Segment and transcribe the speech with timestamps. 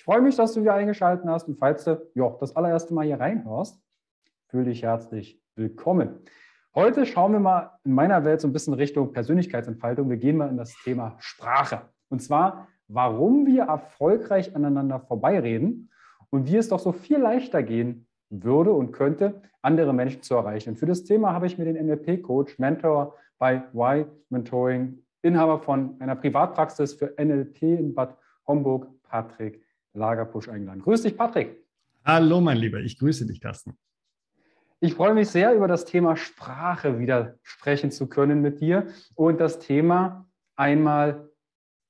[0.00, 3.04] Ich freue mich, dass du wieder eingeschaltet hast und falls du jo, das allererste Mal
[3.04, 3.78] hier reinhörst,
[4.46, 6.20] fühle dich herzlich willkommen.
[6.74, 10.08] Heute schauen wir mal in meiner Welt so ein bisschen Richtung Persönlichkeitsentfaltung.
[10.08, 11.82] Wir gehen mal in das Thema Sprache.
[12.08, 15.90] Und zwar, warum wir erfolgreich aneinander vorbeireden
[16.30, 20.70] und wie es doch so viel leichter gehen würde und könnte, andere Menschen zu erreichen.
[20.70, 26.00] Und für das Thema habe ich mir den NLP-Coach, Mentor bei Y Mentoring, Inhaber von
[26.00, 29.62] einer Privatpraxis für NLP in Bad Homburg, Patrick
[29.94, 30.82] Lagerpusch eingeladen.
[30.82, 31.64] Grüß dich, Patrick.
[32.04, 32.78] Hallo, mein Lieber.
[32.78, 33.76] Ich grüße dich, Carsten.
[34.80, 39.38] Ich freue mich sehr, über das Thema Sprache wieder sprechen zu können mit dir und
[39.38, 40.26] das Thema
[40.56, 41.28] einmal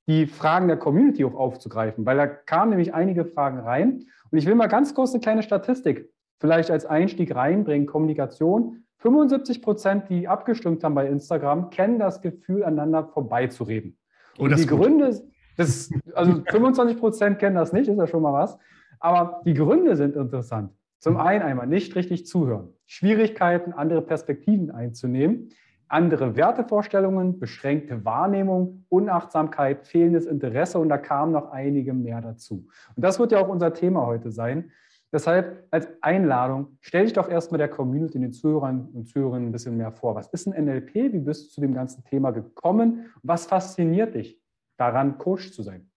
[0.08, 4.06] die Fragen der Community auch aufzugreifen, weil da kamen nämlich einige Fragen rein.
[4.30, 6.10] Und ich will mal ganz kurz eine kleine Statistik
[6.41, 8.84] vielleicht als Einstieg reinbringen, Kommunikation.
[8.98, 13.97] 75 Prozent, die abgestimmt haben bei Instagram, kennen das Gefühl, aneinander vorbeizureden.
[14.38, 15.22] Oh, und die Gründe,
[15.60, 18.59] das, also 25 Prozent kennen das nicht, ist ja schon mal was.
[18.98, 20.72] Aber die Gründe sind interessant.
[20.98, 25.48] Zum einen einmal nicht richtig zuhören, Schwierigkeiten, andere Perspektiven einzunehmen,
[25.88, 32.66] andere Wertevorstellungen, beschränkte Wahrnehmung, Unachtsamkeit, fehlendes Interesse und da kamen noch einige mehr dazu.
[32.94, 34.72] Und das wird ja auch unser Thema heute sein.
[35.12, 39.77] Deshalb als Einladung, stell dich doch erstmal der Community, den Zuhörern und Zuhörern ein bisschen
[39.77, 40.15] mehr vor.
[40.15, 40.94] Was ist ein NLP?
[40.94, 43.06] Wie bist du zu dem ganzen Thema gekommen?
[43.22, 44.39] Was fasziniert dich
[44.80, 45.91] daran, Coach zu sein?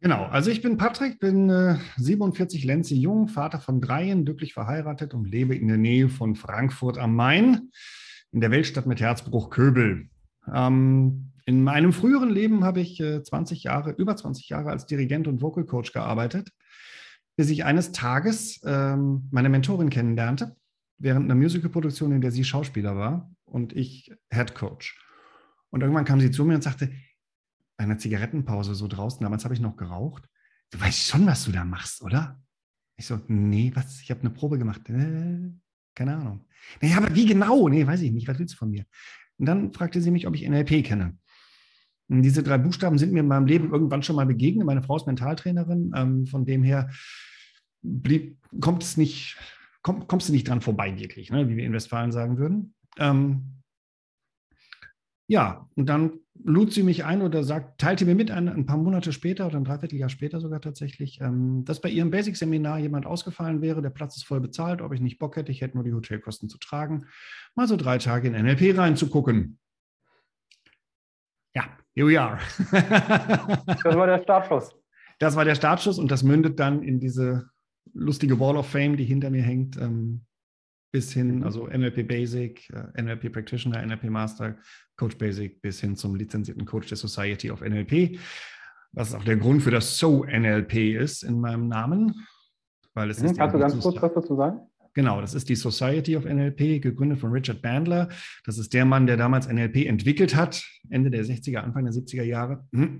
[0.00, 5.14] Genau, also ich bin Patrick, bin äh, 47 Lenze jung, Vater von dreien, glücklich verheiratet
[5.14, 7.70] und lebe in der Nähe von Frankfurt am Main,
[8.32, 10.08] in der Weltstadt mit Herzbruch Köbel.
[10.52, 15.28] Ähm, in meinem früheren Leben habe ich äh, 20 Jahre, über 20 Jahre als Dirigent
[15.28, 16.50] und Vocal Coach gearbeitet
[17.36, 20.56] bis ich eines Tages ähm, meine Mentorin kennenlernte,
[20.98, 24.98] während einer Musicalproduktion, in der sie Schauspieler war und ich Head Coach.
[25.70, 26.90] Und irgendwann kam sie zu mir und sagte,
[27.76, 30.28] einer Zigarettenpause so draußen, damals habe ich noch geraucht,
[30.70, 32.40] du weißt schon, was du da machst, oder?
[32.96, 34.00] Ich so, nee, was?
[34.00, 34.88] Ich habe eine Probe gemacht.
[34.88, 35.50] Äh,
[35.94, 36.46] keine Ahnung.
[36.80, 37.68] Nee, aber wie genau?
[37.68, 38.26] Nee, weiß ich nicht.
[38.26, 38.84] Was willst du von mir?
[39.38, 41.18] Und dann fragte sie mich, ob ich NLP kenne.
[42.08, 44.66] Und diese drei Buchstaben sind mir in meinem Leben irgendwann schon mal begegnet.
[44.66, 45.92] Meine Frau ist Mentaltrainerin.
[45.94, 46.90] Ähm, von dem her
[47.82, 49.36] blieb, kommt es nicht,
[49.82, 52.74] komm, kommst du nicht dran vorbei, wirklich, ne, wie wir in Westfalen sagen würden.
[52.98, 53.62] Ähm,
[55.28, 58.76] ja, und dann lud sie mich ein oder sagt, teilte mir mit, ein, ein paar
[58.76, 63.62] Monate später oder ein Dreivierteljahr später sogar tatsächlich, ähm, dass bei ihrem Basic-Seminar jemand ausgefallen
[63.62, 65.94] wäre, der Platz ist voll bezahlt, ob ich nicht Bock hätte, ich hätte nur die
[65.94, 67.06] Hotelkosten zu tragen,
[67.54, 69.58] mal so drei Tage in NLP reinzugucken.
[71.54, 71.64] Ja,
[71.94, 72.38] here we are.
[73.82, 74.76] das war der Startschuss.
[75.18, 77.48] Das war der Startschuss und das mündet dann in diese
[77.94, 80.25] lustige Wall of Fame, die hinter mir hängt, ähm,
[80.96, 81.42] bis hin, mhm.
[81.42, 84.56] also NLP Basic, äh, NLP Practitioner, NLP Master,
[84.96, 88.18] Coach Basic, bis hin zum lizenzierten Coach der Society of NLP,
[88.92, 92.26] was auch der Grund für das So NLP ist in meinem Namen.
[92.94, 94.60] Weil es mhm, ist Kannst du ganz kurz was dazu sagen?
[94.94, 98.08] Genau, das ist die Society of NLP, gegründet von Richard Bandler.
[98.46, 102.22] Das ist der Mann, der damals NLP entwickelt hat, Ende der 60er, Anfang der 70er
[102.22, 102.66] Jahre.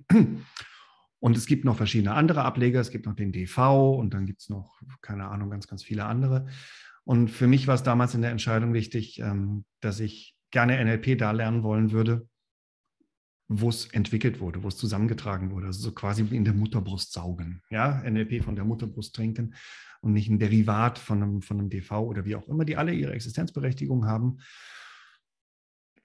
[1.18, 2.78] Und es gibt noch verschiedene andere Ableger.
[2.78, 6.04] Es gibt noch den DV und dann gibt es noch, keine Ahnung, ganz, ganz viele
[6.04, 6.46] andere.
[7.06, 11.16] Und für mich war es damals in der Entscheidung wichtig, ähm, dass ich gerne NLP
[11.16, 12.28] da lernen wollen würde,
[13.46, 15.66] wo es entwickelt wurde, wo es zusammengetragen wurde.
[15.68, 17.62] Also so quasi wie in der Mutterbrust saugen.
[17.70, 19.54] Ja, NLP von der Mutterbrust trinken
[20.00, 22.92] und nicht ein Derivat von einem, von einem DV oder wie auch immer, die alle
[22.92, 24.38] ihre Existenzberechtigung haben.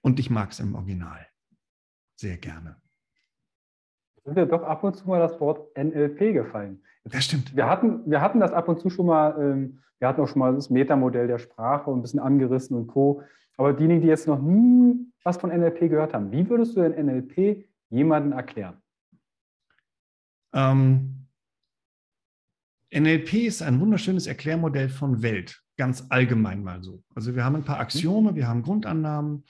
[0.02, 1.26] Und ich mag es im Original
[2.14, 2.80] sehr gerne.
[4.24, 6.84] Sind wir doch ab und zu mal das Wort NLP gefallen.
[7.04, 7.54] Das stimmt.
[7.56, 10.40] Wir hatten, wir hatten das ab und zu schon mal, ähm, wir hatten auch schon
[10.40, 13.22] mal das Metamodell der Sprache und ein bisschen angerissen und Co.
[13.56, 17.06] Aber diejenigen, die jetzt noch nie was von NLP gehört haben, wie würdest du denn
[17.06, 18.76] NLP jemandem erklären?
[20.52, 21.26] Ähm,
[22.94, 27.02] NLP ist ein wunderschönes Erklärmodell von Welt, ganz allgemein mal so.
[27.14, 29.44] Also wir haben ein paar Axiome, wir haben Grundannahmen.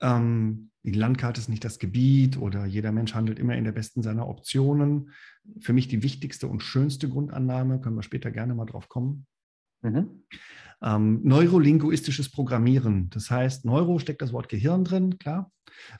[0.00, 4.02] Ähm, die Landkarte ist nicht das Gebiet oder jeder Mensch handelt immer in der besten
[4.02, 5.10] seiner Optionen.
[5.60, 9.26] Für mich die wichtigste und schönste Grundannahme, können wir später gerne mal drauf kommen.
[9.82, 10.24] Mhm.
[10.82, 13.08] Ähm, neurolinguistisches Programmieren.
[13.10, 15.50] Das heißt, Neuro steckt das Wort Gehirn drin, klar.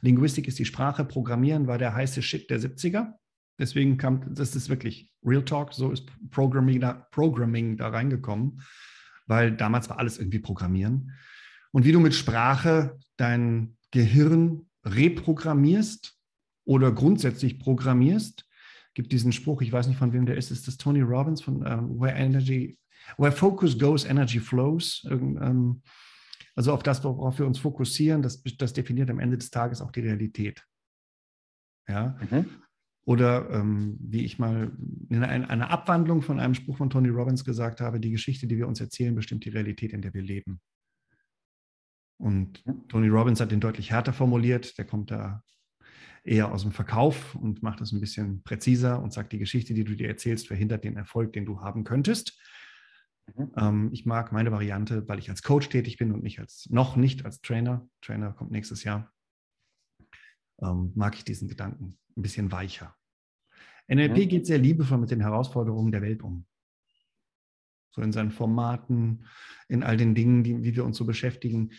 [0.02, 3.14] Linguistik ist die Sprache, Programmieren war der heiße Shit der 70er.
[3.58, 8.60] Deswegen kam, das ist wirklich Real Talk, so ist Programming da, Programming da reingekommen,
[9.26, 11.12] weil damals war alles irgendwie Programmieren.
[11.72, 16.18] Und wie du mit Sprache dein Gehirn reprogrammierst
[16.64, 18.44] oder grundsätzlich programmierst,
[18.92, 21.58] gibt diesen Spruch, ich weiß nicht von wem der ist, ist das Tony Robbins von
[21.62, 22.76] uh, Where Energy,
[23.18, 25.06] Where Focus Goes, Energy Flows.
[25.08, 25.80] Ähm,
[26.56, 29.92] also auf das, worauf wir uns fokussieren, das, das definiert am Ende des Tages auch
[29.92, 30.64] die Realität.
[31.88, 32.18] Ja.
[32.30, 32.46] Mhm.
[33.06, 34.72] Oder ähm, wie ich mal
[35.08, 38.66] in einer Abwandlung von einem Spruch von Tony Robbins gesagt habe, die Geschichte, die wir
[38.66, 40.60] uns erzählen, bestimmt die Realität, in der wir leben.
[42.24, 44.78] Und Tony Robbins hat den deutlich härter formuliert.
[44.78, 45.42] Der kommt da
[46.24, 49.84] eher aus dem Verkauf und macht das ein bisschen präziser und sagt, die Geschichte, die
[49.84, 52.40] du dir erzählst, verhindert den Erfolg, den du haben könntest.
[53.34, 53.52] Mhm.
[53.58, 56.96] Ähm, ich mag meine Variante, weil ich als Coach tätig bin und nicht als, noch
[56.96, 57.86] nicht als Trainer.
[58.00, 59.12] Trainer kommt nächstes Jahr.
[60.62, 62.96] Ähm, mag ich diesen Gedanken ein bisschen weicher.
[63.86, 64.28] NLP mhm.
[64.28, 66.46] geht sehr liebevoll mit den Herausforderungen der Welt um
[67.94, 69.24] so in seinen Formaten,
[69.68, 71.70] in all den Dingen, die, wie wir uns so beschäftigen.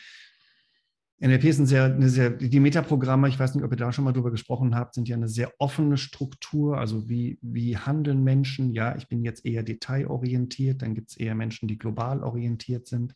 [1.19, 4.11] NLP ein sehr, eine sehr, die Metaprogramme, ich weiß nicht, ob ihr da schon mal
[4.11, 6.77] drüber gesprochen habt, sind ja eine sehr offene Struktur.
[6.77, 8.73] Also wie, wie handeln Menschen?
[8.73, 13.15] Ja, ich bin jetzt eher detailorientiert, dann gibt es eher Menschen, die global orientiert sind.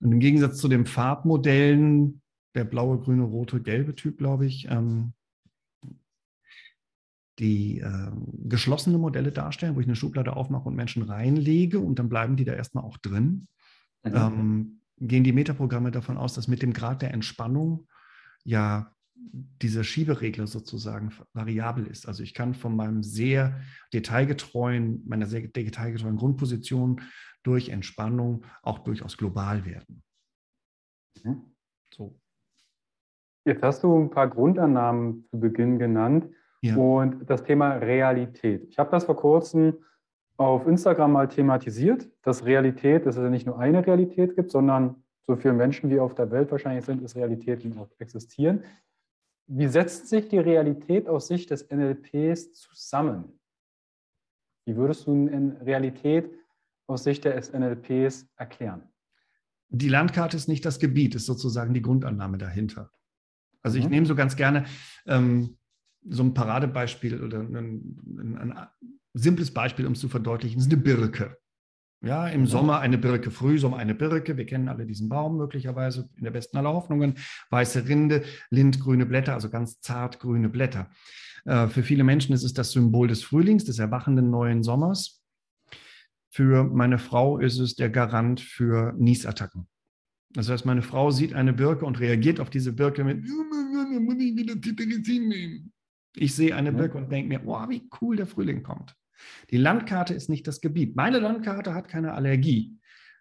[0.00, 2.22] Und im Gegensatz zu den Farbmodellen,
[2.56, 5.12] der blaue, grüne, rote, gelbe Typ, glaube ich, ähm,
[7.38, 8.10] die äh,
[8.44, 12.44] geschlossene Modelle darstellen, wo ich eine Schublade aufmache und Menschen reinlege und dann bleiben die
[12.44, 13.46] da erstmal auch drin.
[14.04, 14.12] Mhm.
[14.14, 17.88] Ähm, gehen die Metaprogramme davon aus, dass mit dem Grad der Entspannung
[18.44, 22.06] ja dieser Schieberegler sozusagen variabel ist.
[22.06, 23.60] Also ich kann von meinem sehr
[23.92, 27.00] detailgetreuen, meiner sehr detailgetreuen Grundposition
[27.42, 30.02] durch Entspannung auch durchaus global werden.
[31.22, 31.54] Mhm.
[31.94, 32.18] So.
[33.44, 36.32] Jetzt hast du ein paar Grundannahmen zu Beginn genannt.
[36.60, 36.76] Ja.
[36.76, 38.68] Und das Thema Realität.
[38.68, 39.78] Ich habe das vor kurzem
[40.46, 45.02] auf Instagram mal thematisiert, dass Realität, dass es ja nicht nur eine Realität gibt, sondern
[45.26, 48.64] so viele Menschen, wie auf der Welt wahrscheinlich sind, ist Realitäten auch existieren.
[49.46, 53.38] Wie setzt sich die Realität aus Sicht des NLPs zusammen?
[54.64, 56.30] Wie würdest du in Realität
[56.86, 58.88] aus Sicht des NLPs erklären?
[59.68, 62.90] Die Landkarte ist nicht das Gebiet, ist sozusagen die Grundannahme dahinter.
[63.62, 63.90] Also ich mhm.
[63.90, 64.64] nehme so ganz gerne
[65.06, 65.56] ähm,
[66.08, 68.68] so ein Paradebeispiel oder ein, ein, ein
[69.14, 71.36] simples Beispiel, um es zu verdeutlichen, ist eine Birke.
[72.04, 74.36] Ja, im Sommer eine Birke, Frühsommer eine Birke.
[74.36, 77.14] Wir kennen alle diesen Baum möglicherweise in der besten aller Hoffnungen.
[77.50, 80.90] Weiße Rinde, lindgrüne Blätter, also ganz zart grüne Blätter.
[81.44, 85.22] Äh, für viele Menschen ist es das Symbol des Frühlings, des erwachenden neuen Sommers.
[86.28, 89.68] Für meine Frau ist es der Garant für Niesattacken.
[90.30, 94.34] Das heißt, meine Frau sieht eine Birke und reagiert auf diese Birke mit, muss ich
[94.34, 95.72] wieder Titerizin nehmen.
[96.16, 98.96] Ich sehe eine Birke und denke mir, oh, wie cool der Frühling kommt.
[99.50, 100.96] Die Landkarte ist nicht das Gebiet.
[100.96, 102.78] Meine Landkarte hat keine Allergie.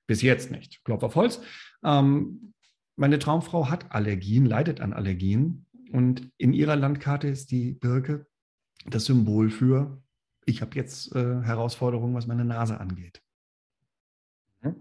[0.08, 0.84] Bis jetzt nicht.
[0.84, 1.41] Klopf auf Holz.
[1.84, 2.53] Ähm,
[2.96, 5.65] meine Traumfrau hat Allergien, leidet an Allergien.
[5.91, 8.25] Und in ihrer Landkarte ist die Birke
[8.86, 10.01] das Symbol für,
[10.46, 13.22] ich habe jetzt äh, Herausforderungen, was meine Nase angeht.
[14.62, 14.75] Mhm.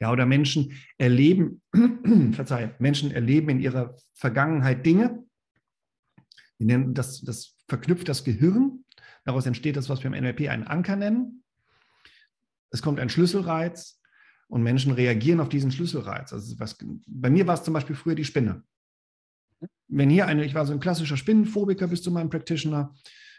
[0.00, 1.62] Ja, oder Menschen erleben,
[2.32, 5.24] verzeih, Menschen erleben in ihrer Vergangenheit Dinge,
[6.58, 8.84] wir nennen das, das verknüpft das Gehirn.
[9.24, 11.44] Daraus entsteht das, was wir im NLP einen Anker nennen.
[12.70, 14.00] Es kommt ein Schlüsselreiz
[14.48, 16.32] und Menschen reagieren auf diesen Schlüsselreiz.
[16.32, 16.76] Also was,
[17.06, 18.64] bei mir war es zum Beispiel früher die Spinne.
[19.88, 22.94] Wenn hier eine, ich war so ein klassischer Spinnenphobiker bis zu meinem Practitioner,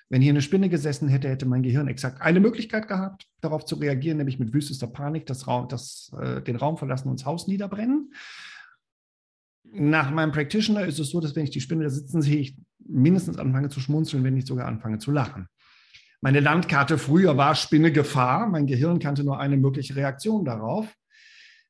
[0.10, 3.76] wenn hier eine Spinne gesessen hätte, hätte mein Gehirn exakt eine Möglichkeit gehabt, darauf zu
[3.76, 7.48] reagieren, nämlich mit wüstester Panik das Raum, das, äh, den Raum verlassen und das Haus
[7.48, 8.14] niederbrennen.
[9.64, 12.58] Nach meinem Practitioner ist es so, dass wenn ich die Spinne da sitzen sehe, ich
[12.78, 15.48] mindestens anfange zu schmunzeln, wenn nicht sogar anfange zu lachen.
[16.24, 18.48] Meine Landkarte früher war Spinne Gefahr.
[18.48, 20.88] Mein Gehirn kannte nur eine mögliche Reaktion darauf.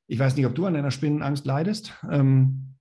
[0.05, 1.91] Ich weiß nicht, ob du an einer Spinnenangst leidest.
[2.11, 2.75] Ähm,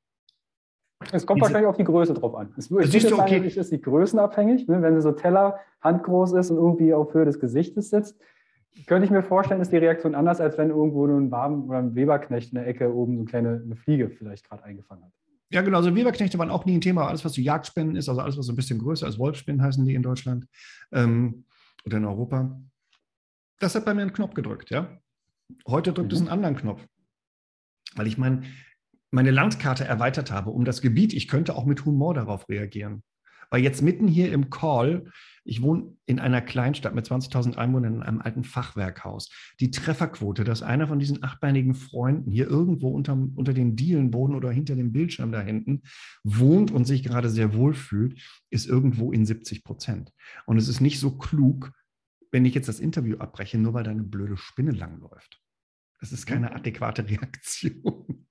[1.13, 2.53] es kommt wahrscheinlich auf die Größe drauf an.
[2.59, 3.39] Es, es ist, okay.
[3.39, 4.69] sagen, ist nicht größenabhängig.
[4.69, 4.83] Ne?
[4.83, 8.21] Wenn so Teller handgroß ist und irgendwie auf Höhe des Gesichtes sitzt,
[8.87, 11.79] könnte ich mir vorstellen, ist die Reaktion anders, als wenn irgendwo nur ein Warm oder
[11.79, 15.13] ein Weberknecht in der Ecke oben so eine kleine eine Fliege vielleicht gerade eingefangen hat.
[15.49, 15.79] Ja, genau.
[15.79, 17.07] Also Weberknechte waren auch nie ein Thema.
[17.07, 19.87] Alles, was so Jagdspinnen ist, also alles, was so ein bisschen größer als Wolfspinnen heißen
[19.87, 20.47] die in Deutschland
[20.93, 21.45] ähm,
[21.85, 22.61] oder in Europa.
[23.59, 24.99] Das hat bei mir einen Knopf gedrückt, ja.
[25.67, 26.15] Heute drückt mhm.
[26.15, 26.87] es einen anderen Knopf.
[27.95, 28.47] Weil ich mein,
[29.11, 31.13] meine Landkarte erweitert habe um das Gebiet.
[31.13, 33.03] Ich könnte auch mit Humor darauf reagieren.
[33.51, 35.11] Weil jetzt mitten hier im Call
[35.45, 39.31] ich wohne in einer Kleinstadt mit 20.000 Einwohnern in einem alten Fachwerkhaus.
[39.61, 44.51] Die Trefferquote, dass einer von diesen achtbeinigen Freunden hier irgendwo unter, unter den Dielenboden oder
[44.51, 45.83] hinter dem Bildschirm da hinten
[46.23, 48.21] wohnt und sich gerade sehr wohl fühlt,
[48.51, 50.13] ist irgendwo in 70 Prozent.
[50.47, 51.73] Und es ist nicht so klug,
[52.31, 55.41] wenn ich jetzt das Interview abbreche, nur weil da eine blöde Spinne langläuft.
[56.01, 56.57] Das ist keine mhm.
[56.57, 58.27] adäquate Reaktion.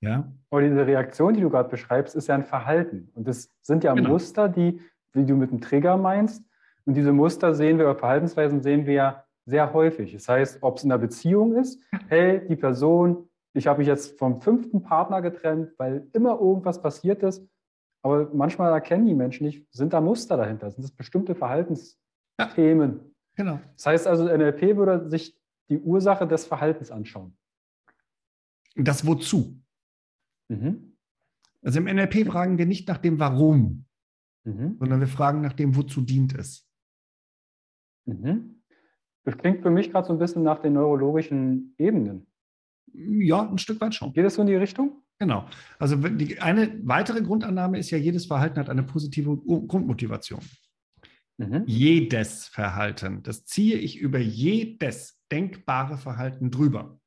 [0.00, 0.32] Ja.
[0.50, 3.10] Aber diese Reaktion, die du gerade beschreibst, ist ja ein Verhalten.
[3.14, 4.10] Und das sind ja genau.
[4.10, 4.80] Muster, die
[5.12, 6.44] wie du mit dem Trigger meinst.
[6.84, 10.12] Und diese Muster sehen wir, oder Verhaltensweisen sehen wir ja sehr häufig.
[10.12, 14.18] Das heißt, ob es in einer Beziehung ist, hey, die Person, ich habe mich jetzt
[14.18, 17.46] vom fünften Partner getrennt, weil immer irgendwas passiert ist.
[18.02, 21.96] Aber manchmal erkennen die Menschen nicht, sind da Muster dahinter, sind das bestimmte Verhaltensthemen.
[22.36, 23.00] Ja,
[23.36, 23.60] genau.
[23.76, 25.38] Das heißt also, NLP würde sich
[25.68, 27.36] die Ursache des Verhaltens anschauen.
[28.74, 29.60] Das Wozu?
[30.48, 30.96] Mhm.
[31.62, 33.84] Also im NLP fragen wir nicht nach dem Warum,
[34.44, 34.76] mhm.
[34.78, 36.68] sondern wir fragen nach dem, wozu dient es.
[38.06, 38.62] Mhm.
[39.24, 42.26] Das klingt für mich gerade so ein bisschen nach den neurologischen Ebenen.
[42.92, 44.12] Ja, ein Stück weit schon.
[44.12, 45.02] Geht es so in die Richtung?
[45.18, 45.46] Genau.
[45.78, 50.40] Also die, eine weitere Grundannahme ist ja, jedes Verhalten hat eine positive Grundmotivation.
[51.38, 51.62] Mhm.
[51.66, 53.22] Jedes Verhalten.
[53.22, 57.00] Das ziehe ich über jedes denkbare Verhalten drüber.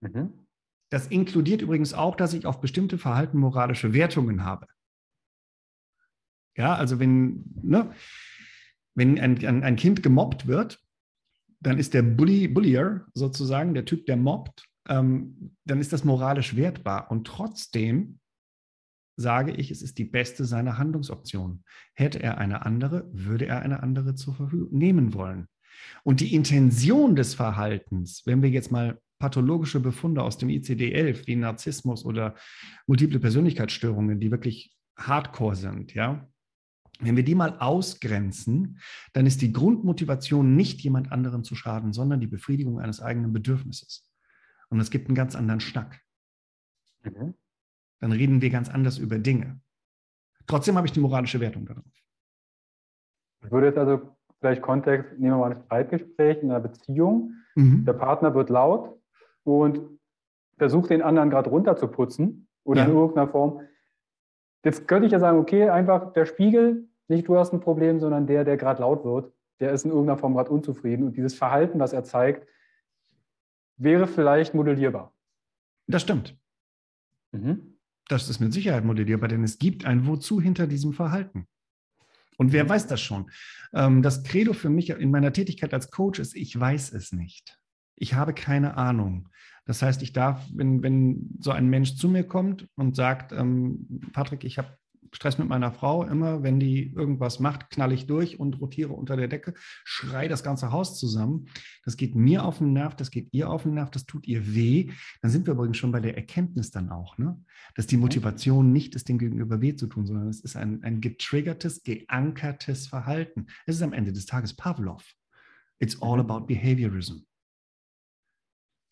[0.00, 0.46] Mhm.
[0.90, 4.66] Das inkludiert übrigens auch, dass ich auf bestimmte Verhalten moralische Wertungen habe.
[6.56, 7.92] Ja, also wenn, ne,
[8.94, 10.80] wenn ein, ein, ein Kind gemobbt wird,
[11.60, 16.56] dann ist der Bully, Bullier sozusagen, der Typ, der mobbt, ähm, dann ist das moralisch
[16.56, 17.10] wertbar.
[17.10, 18.18] Und trotzdem
[19.16, 21.64] sage ich, es ist die beste seiner Handlungsoptionen.
[21.94, 25.46] Hätte er eine andere, würde er eine andere zur Verfügung nehmen wollen.
[26.02, 31.36] Und die Intention des Verhaltens, wenn wir jetzt mal pathologische Befunde aus dem ICD-11 wie
[31.36, 32.34] Narzissmus oder
[32.86, 36.26] multiple Persönlichkeitsstörungen, die wirklich hardcore sind, ja,
[37.00, 38.78] wenn wir die mal ausgrenzen,
[39.12, 44.10] dann ist die Grundmotivation nicht jemand anderem zu schaden, sondern die Befriedigung eines eigenen Bedürfnisses.
[44.68, 46.00] Und es gibt einen ganz anderen Schnack.
[47.02, 47.34] Mhm.
[48.00, 49.60] Dann reden wir ganz anders über Dinge.
[50.46, 51.84] Trotzdem habe ich die moralische Wertung darauf.
[53.44, 57.34] Ich würde jetzt also vielleicht Kontext, nehmen wir mal ein Streitgespräch in einer Beziehung.
[57.54, 57.84] Mhm.
[57.84, 58.98] Der Partner wird laut
[59.44, 59.98] und
[60.56, 62.88] versucht den anderen gerade runterzuputzen oder ja.
[62.88, 63.62] in irgendeiner Form.
[64.64, 68.26] Jetzt könnte ich ja sagen, okay, einfach der Spiegel, nicht du hast ein Problem, sondern
[68.26, 71.06] der, der gerade laut wird, der ist in irgendeiner Form gerade unzufrieden.
[71.06, 72.48] Und dieses Verhalten, was er zeigt,
[73.76, 75.14] wäre vielleicht modellierbar.
[75.86, 76.36] Das stimmt.
[77.32, 77.78] Mhm.
[78.08, 81.46] Das ist mit Sicherheit modellierbar, denn es gibt ein Wozu hinter diesem Verhalten.
[82.38, 83.30] Und wer weiß das schon?
[83.74, 87.60] Ähm, das Credo für mich in meiner Tätigkeit als Coach ist, ich weiß es nicht.
[87.96, 89.28] Ich habe keine Ahnung.
[89.66, 94.00] Das heißt, ich darf, wenn, wenn so ein Mensch zu mir kommt und sagt, ähm,
[94.12, 94.76] Patrick, ich habe
[95.12, 96.04] Stress mit meiner Frau.
[96.04, 100.42] Immer, wenn die irgendwas macht, knall ich durch und rotiere unter der Decke, schrei das
[100.42, 101.46] ganze Haus zusammen.
[101.84, 104.54] Das geht mir auf den Nerv, das geht ihr auf den Nerv, das tut ihr
[104.54, 104.92] weh.
[105.22, 107.42] Dann sind wir übrigens schon bei der Erkenntnis dann auch, ne?
[107.74, 111.00] dass die Motivation nicht ist, dem Gegenüber weh zu tun, sondern es ist ein, ein
[111.00, 113.46] getriggertes, geankertes Verhalten.
[113.66, 115.04] Es ist am Ende des Tages Pavlov.
[115.78, 117.24] It's all about behaviorism.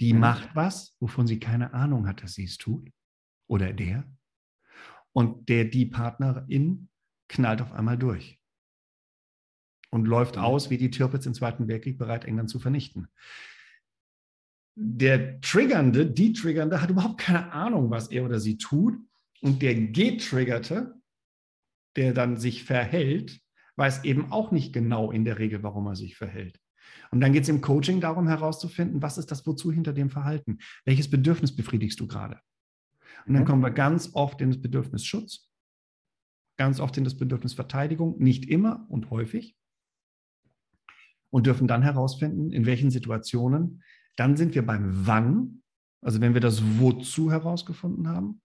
[0.00, 2.88] Die macht was, wovon sie keine Ahnung hat, dass sie es tut.
[3.48, 4.04] Oder der.
[5.12, 6.88] Und der, die Partnerin
[7.28, 8.38] knallt auf einmal durch
[9.90, 10.42] und läuft mhm.
[10.42, 13.08] aus wie die Tirpitz im Zweiten Weltkrieg bereit, England zu vernichten.
[14.74, 18.94] Der Triggernde, die Triggernde, hat überhaupt keine Ahnung, was er oder sie tut.
[19.40, 20.94] Und der Getriggerte,
[21.96, 23.40] der dann sich verhält,
[23.76, 26.60] weiß eben auch nicht genau in der Regel, warum er sich verhält.
[27.10, 30.58] Und dann geht es im Coaching darum herauszufinden, was ist das Wozu hinter dem Verhalten?
[30.84, 32.40] Welches Bedürfnis befriedigst du gerade?
[33.28, 33.47] Und dann mhm.
[33.47, 35.50] kommen wir ganz oft in das Bedürfnis Schutz,
[36.56, 39.56] ganz oft in das Bedürfnis Verteidigung, nicht immer und häufig.
[41.30, 43.82] Und dürfen dann herausfinden, in welchen Situationen.
[44.16, 45.62] Dann sind wir beim Wann,
[46.00, 48.40] also wenn wir das Wozu herausgefunden haben.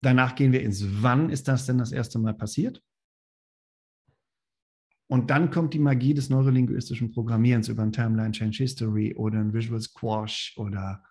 [0.00, 2.80] Danach gehen wir ins Wann ist das denn das erste Mal passiert?
[5.08, 9.52] Und dann kommt die Magie des neurolinguistischen Programmierens über ein Timeline Change History oder ein
[9.52, 11.02] Visual Squash oder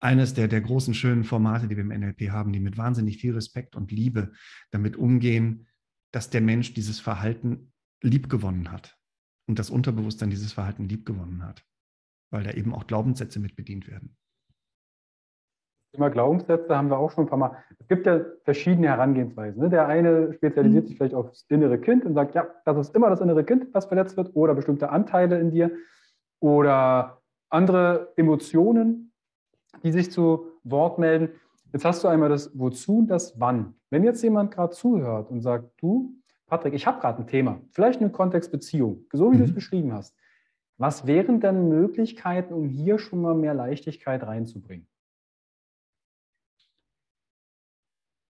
[0.00, 3.34] eines der, der großen schönen Formate, die wir im NLP haben, die mit wahnsinnig viel
[3.34, 4.32] Respekt und Liebe
[4.70, 5.66] damit umgehen,
[6.12, 7.72] dass der Mensch dieses Verhalten
[8.02, 8.98] liebgewonnen hat
[9.48, 11.64] und das Unterbewusstsein dieses Verhalten liebgewonnen hat,
[12.30, 14.16] weil da eben auch Glaubenssätze mit bedient werden.
[15.96, 17.56] Thema Glaubenssätze haben wir auch schon ein paar Mal.
[17.78, 19.62] Es gibt ja verschiedene Herangehensweisen.
[19.62, 19.70] Ne?
[19.70, 20.88] Der eine spezialisiert mhm.
[20.88, 23.86] sich vielleicht aufs innere Kind und sagt, ja, das ist immer das innere Kind, was
[23.86, 25.70] verletzt wird, oder bestimmte Anteile in dir
[26.40, 29.12] oder andere Emotionen,
[29.82, 31.30] die sich zu Wort melden.
[31.72, 33.74] Jetzt hast du einmal das Wozu und das Wann.
[33.90, 36.14] Wenn jetzt jemand gerade zuhört und sagt, du,
[36.46, 39.38] Patrick, ich habe gerade ein Thema, vielleicht eine Kontextbeziehung, so wie mhm.
[39.40, 40.16] du es beschrieben hast.
[40.78, 44.86] Was wären denn Möglichkeiten, um hier schon mal mehr Leichtigkeit reinzubringen?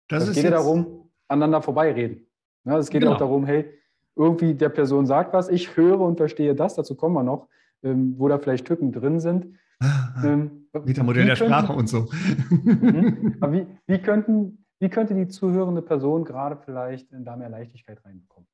[0.08, 2.26] Das es geht ja darum, aneinander vorbeireden.
[2.64, 3.14] Ja, es geht genau.
[3.14, 3.70] auch darum, hey,
[4.16, 7.48] irgendwie der Person sagt was, ich höre und verstehe das, dazu kommen wir noch,
[7.82, 9.58] ähm, wo da vielleicht Tücken drin sind.
[9.80, 12.10] Ähm, Metamodell der könnten, Sprache und so.
[12.50, 13.36] Mhm.
[13.40, 18.48] aber wie, wie, könnten, wie könnte die zuhörende Person gerade vielleicht da mehr Leichtigkeit reinbekommen?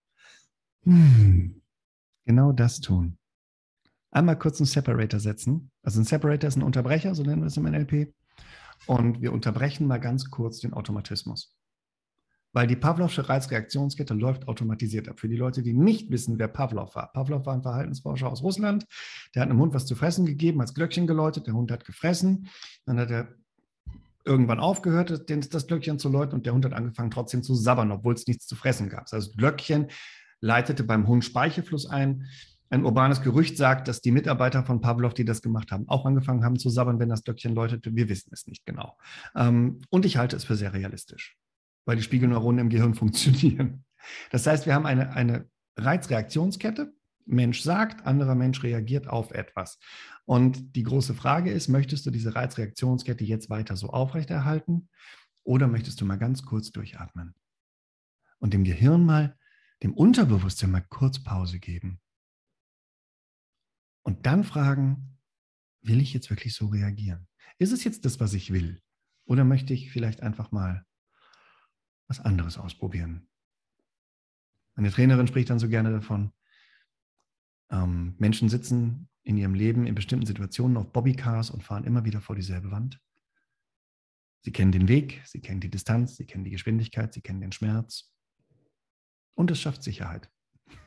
[0.85, 1.63] Hm.
[2.27, 3.19] Genau das tun.
[4.11, 5.71] Einmal kurz einen Separator setzen.
[5.83, 8.15] Also ein Separator ist ein Unterbrecher, so nennen wir es im NLP.
[8.87, 11.57] Und wir unterbrechen mal ganz kurz den Automatismus.
[12.55, 15.21] Weil die Pavlovsche Reizreaktionskette läuft automatisiert ab.
[15.21, 17.13] Für die Leute, die nicht wissen, wer Pavlov war.
[17.13, 18.87] Pavlov war ein Verhaltensforscher aus Russland.
[19.35, 21.47] Der hat einem Hund was zu fressen gegeben, als Glöckchen geläutet.
[21.47, 22.49] Der Hund hat gefressen.
[22.87, 23.29] Dann hat er
[24.25, 28.15] irgendwann aufgehört, das Glöckchen zu läuten und der Hund hat angefangen trotzdem zu sabbern, obwohl
[28.15, 29.13] es nichts zu fressen gab.
[29.13, 29.89] Also das Glöckchen
[30.41, 32.27] leitete beim Hund Speichelfluss ein.
[32.71, 36.45] Ein urbanes Gerücht sagt, dass die Mitarbeiter von Pavlov, die das gemacht haben, auch angefangen
[36.45, 37.95] haben zu sabbern, wenn das Glöckchen läutete.
[37.95, 38.97] Wir wissen es nicht genau.
[39.37, 41.37] Ähm, und ich halte es für sehr realistisch,
[41.85, 43.85] weil die Spiegelneuronen im Gehirn funktionieren.
[44.31, 46.93] Das heißt, wir haben eine, eine Reizreaktionskette.
[47.27, 49.79] Mensch sagt, anderer Mensch reagiert auf etwas.
[50.27, 54.89] Und die große Frage ist, möchtest du diese Reizreaktionskette jetzt weiter so aufrechterhalten
[55.43, 57.35] oder möchtest du mal ganz kurz durchatmen
[58.39, 59.39] und dem Gehirn mal,
[59.83, 62.01] dem Unterbewusstsein mal kurz Pause geben?
[64.03, 65.19] Und dann fragen,
[65.81, 67.27] will ich jetzt wirklich so reagieren?
[67.59, 68.83] Ist es jetzt das, was ich will?
[69.25, 70.85] Oder möchte ich vielleicht einfach mal
[72.09, 73.29] was anderes ausprobieren?
[74.75, 76.33] Meine Trainerin spricht dann so gerne davon,
[77.71, 82.21] ähm, Menschen sitzen in ihrem Leben in bestimmten Situationen auf Bobbycars und fahren immer wieder
[82.21, 83.01] vor dieselbe Wand.
[84.43, 87.53] Sie kennen den Weg, sie kennen die Distanz, sie kennen die Geschwindigkeit, sie kennen den
[87.53, 88.13] Schmerz.
[89.35, 90.31] Und es schafft Sicherheit.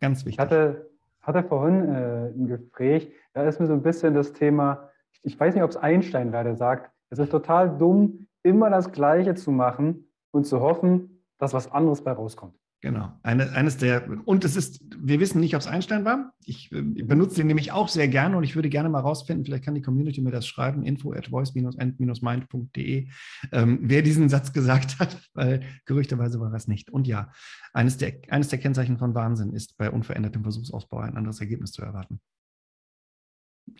[0.00, 0.34] Ganz wichtig.
[0.34, 4.90] Ich hatte, hatte vorhin äh, ein Gespräch, da ist mir so ein bisschen das Thema,
[5.22, 9.34] ich weiß nicht, ob es Einstein der sagt, es ist total dumm, immer das Gleiche
[9.34, 12.54] zu machen und zu hoffen, dass was anderes bei rauskommt.
[12.84, 13.18] Genau.
[13.22, 16.34] Eine, eines der, und es ist, wir wissen nicht, ob es Einstein war.
[16.44, 19.64] Ich, äh, benutze den nämlich auch sehr gerne und ich würde gerne mal rausfinden, vielleicht
[19.64, 23.08] kann die Community mir das schreiben, info at voice-end-mind.de,
[23.52, 26.90] ähm, wer diesen Satz gesagt hat, weil gerüchteweise war es nicht.
[26.90, 27.32] Und ja,
[27.72, 31.80] eines der, eines der Kennzeichen von Wahnsinn ist, bei unverändertem Versuchsausbau ein anderes Ergebnis zu
[31.80, 32.20] erwarten.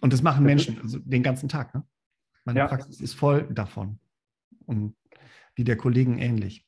[0.00, 1.74] Und das machen Menschen also den ganzen Tag.
[1.74, 1.84] Ne?
[2.46, 2.66] Meine ja.
[2.68, 3.98] Praxis ist voll davon.
[4.66, 4.94] Und
[5.56, 6.66] die der Kollegen ähnlich.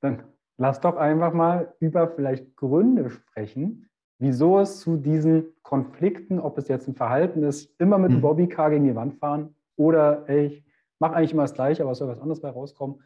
[0.00, 0.24] Dann
[0.56, 6.68] lass doch einfach mal über vielleicht Gründe sprechen, wieso es zu diesen Konflikten, ob es
[6.68, 8.22] jetzt ein Verhalten ist, immer mit dem hm.
[8.22, 10.64] Bobbycar gegen die Wand fahren oder ey, ich
[10.98, 13.02] mache eigentlich immer das Gleiche, aber es soll was anderes bei rauskommen.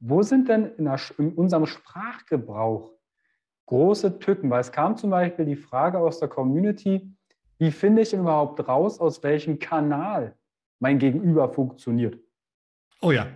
[0.00, 2.92] Wo sind denn in, der, in unserem Sprachgebrauch
[3.66, 4.48] große Tücken?
[4.48, 7.14] Weil es kam zum Beispiel die Frage aus der Community,
[7.58, 10.34] wie finde ich überhaupt raus, aus welchem Kanal
[10.78, 12.18] mein Gegenüber funktioniert?
[13.00, 13.28] Oh ja,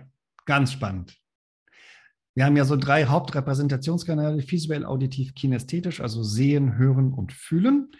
[0.45, 1.17] ganz spannend.
[2.35, 7.91] Wir haben ja so drei Hauptrepräsentationskanäle, visuell, auditiv, kinästhetisch, also sehen, hören und fühlen.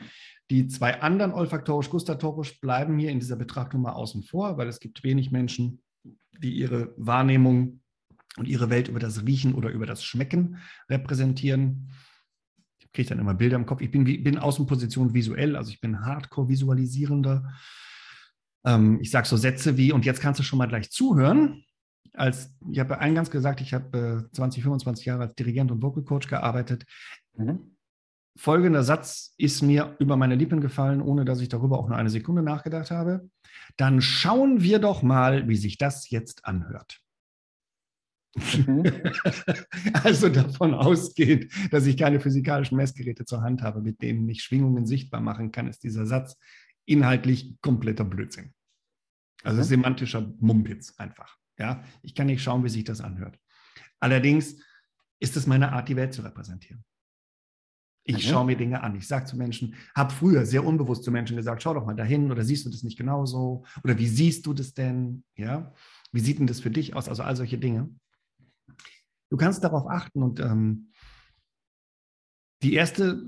[0.51, 5.03] Die zwei anderen olfaktorisch-gustatorisch bleiben hier in dieser Betrachtung mal außen vor, weil es gibt
[5.03, 5.81] wenig Menschen,
[6.37, 7.81] die ihre Wahrnehmung
[8.37, 10.57] und ihre Welt über das Riechen oder über das Schmecken
[10.89, 11.89] repräsentieren.
[12.77, 13.81] Ich kriege dann immer Bilder im Kopf.
[13.81, 17.51] Ich bin, bin Außenposition visuell, also ich bin Hardcore-Visualisierender.
[18.65, 21.63] Ähm, ich sage so Sätze wie, und jetzt kannst du schon mal gleich zuhören
[22.17, 26.03] als, ich habe eingangs gesagt, ich habe äh, 20, 25 Jahre als Dirigent und Vocal
[26.03, 26.85] Coach gearbeitet.
[27.37, 27.75] Mhm.
[28.37, 32.09] Folgender Satz ist mir über meine Lippen gefallen, ohne dass ich darüber auch nur eine
[32.09, 33.29] Sekunde nachgedacht habe.
[33.77, 36.99] Dann schauen wir doch mal, wie sich das jetzt anhört.
[38.35, 38.83] Mhm.
[40.03, 44.85] also davon ausgeht, dass ich keine physikalischen Messgeräte zur Hand habe, mit denen ich Schwingungen
[44.85, 46.37] sichtbar machen kann, ist dieser Satz
[46.85, 48.53] inhaltlich kompletter Blödsinn.
[49.45, 49.63] Also mhm.
[49.63, 51.37] semantischer Mumpitz einfach.
[51.57, 53.39] Ja, ich kann nicht schauen, wie sich das anhört.
[53.99, 54.57] Allerdings
[55.19, 56.83] ist es meine Art, die Welt zu repräsentieren.
[58.03, 58.29] Ich mhm.
[58.29, 58.95] schaue mir Dinge an.
[58.95, 62.31] Ich sage zu Menschen, habe früher sehr unbewusst zu Menschen gesagt, schau doch mal dahin
[62.31, 63.65] oder siehst du das nicht genauso?
[63.83, 65.23] Oder wie siehst du das denn?
[65.35, 65.73] Ja,
[66.11, 67.09] wie sieht denn das für dich aus?
[67.09, 67.89] Also all solche Dinge.
[69.31, 70.91] Du kannst darauf achten und ähm,
[72.61, 73.23] die erste,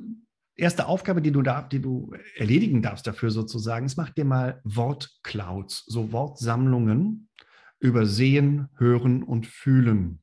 [0.57, 4.61] erste Aufgabe, die du, da, die du erledigen darfst dafür sozusagen, ist, mach dir mal
[4.63, 7.29] Wortclouds, so Wortsammlungen
[7.79, 10.21] über Sehen, Hören und Fühlen.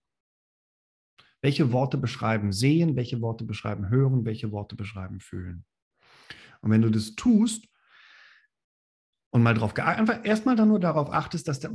[1.41, 5.65] Welche Worte beschreiben Sehen, welche Worte beschreiben Hören, welche Worte beschreiben Fühlen.
[6.61, 7.69] Und wenn du das tust
[9.31, 11.71] und mal drauf einfach erstmal dann nur darauf achtest, dass da,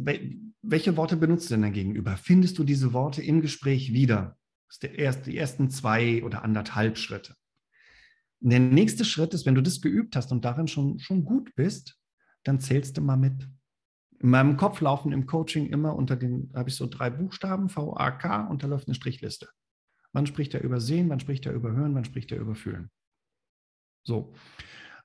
[0.61, 2.17] welche Worte benutzt du denn gegenüber?
[2.17, 4.37] Findest du diese Worte im Gespräch wieder?
[4.67, 7.35] Das ist der erste, die ersten zwei oder anderthalb Schritte.
[8.41, 11.53] Und der nächste Schritt ist, wenn du das geübt hast und darin schon, schon gut
[11.55, 11.97] bist,
[12.43, 13.49] dann zählst du mal mit.
[14.19, 17.95] In meinem Kopf laufen im Coaching immer unter den, habe ich so drei Buchstaben, V,
[17.95, 19.49] A, K, und da läuft eine Strichliste.
[20.11, 22.89] Wann spricht er über Sehen, wann spricht er über Hören, wann spricht er über Fühlen.
[24.03, 24.33] So.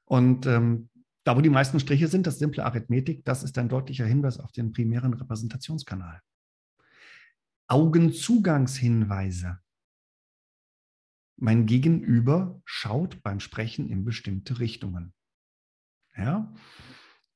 [0.04, 0.88] Und ähm,
[1.24, 4.52] da, wo die meisten Striche sind, das simple Arithmetik, das ist ein deutlicher Hinweis auf
[4.52, 6.20] den primären Repräsentationskanal.
[7.66, 9.58] Augenzugangshinweise.
[11.36, 15.12] Mein Gegenüber schaut beim Sprechen in bestimmte Richtungen.
[16.16, 16.52] Ja?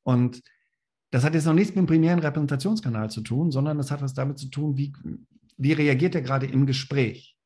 [0.02, 0.42] Und
[1.10, 4.14] das hat jetzt noch nichts mit dem primären Repräsentationskanal zu tun, sondern das hat was
[4.14, 4.92] damit zu tun, wie,
[5.56, 7.36] wie reagiert er gerade im Gespräch.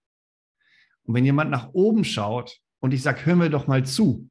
[1.04, 4.28] Und wenn jemand nach oben schaut und ich sage, hör mir doch mal zu,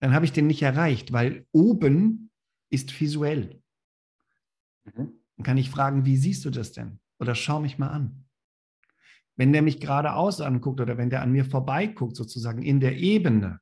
[0.00, 2.30] dann habe ich den nicht erreicht, weil oben
[2.70, 3.62] ist visuell.
[4.84, 5.20] Mhm.
[5.36, 7.00] Dann kann ich fragen, wie siehst du das denn?
[7.18, 8.24] Oder schau mich mal an.
[9.36, 13.60] Wenn der mich geradeaus anguckt oder wenn der an mir vorbeiguckt, sozusagen in der Ebene,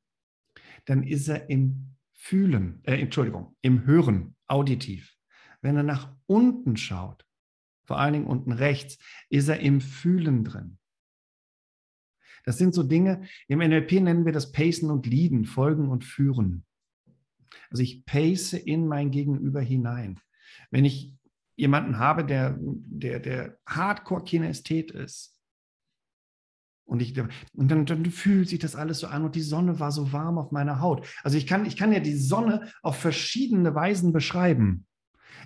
[0.85, 5.15] dann ist er im Fühlen, äh, Entschuldigung, im Hören, auditiv.
[5.61, 7.25] Wenn er nach unten schaut,
[7.85, 8.97] vor allen Dingen unten rechts,
[9.29, 10.77] ist er im Fühlen drin.
[12.43, 16.65] Das sind so Dinge, im NLP nennen wir das Pacen und Leaden, Folgen und Führen.
[17.69, 20.19] Also ich pace in mein Gegenüber hinein.
[20.71, 21.13] Wenn ich
[21.55, 25.38] jemanden habe, der, der, der Hardcore-Kinesthet ist,
[26.89, 29.91] und, ich, und dann, dann, fühlt sich das alles so an und die Sonne war
[29.91, 31.07] so warm auf meiner Haut.
[31.23, 34.87] Also ich kann, ich kann ja die Sonne auf verschiedene Weisen beschreiben.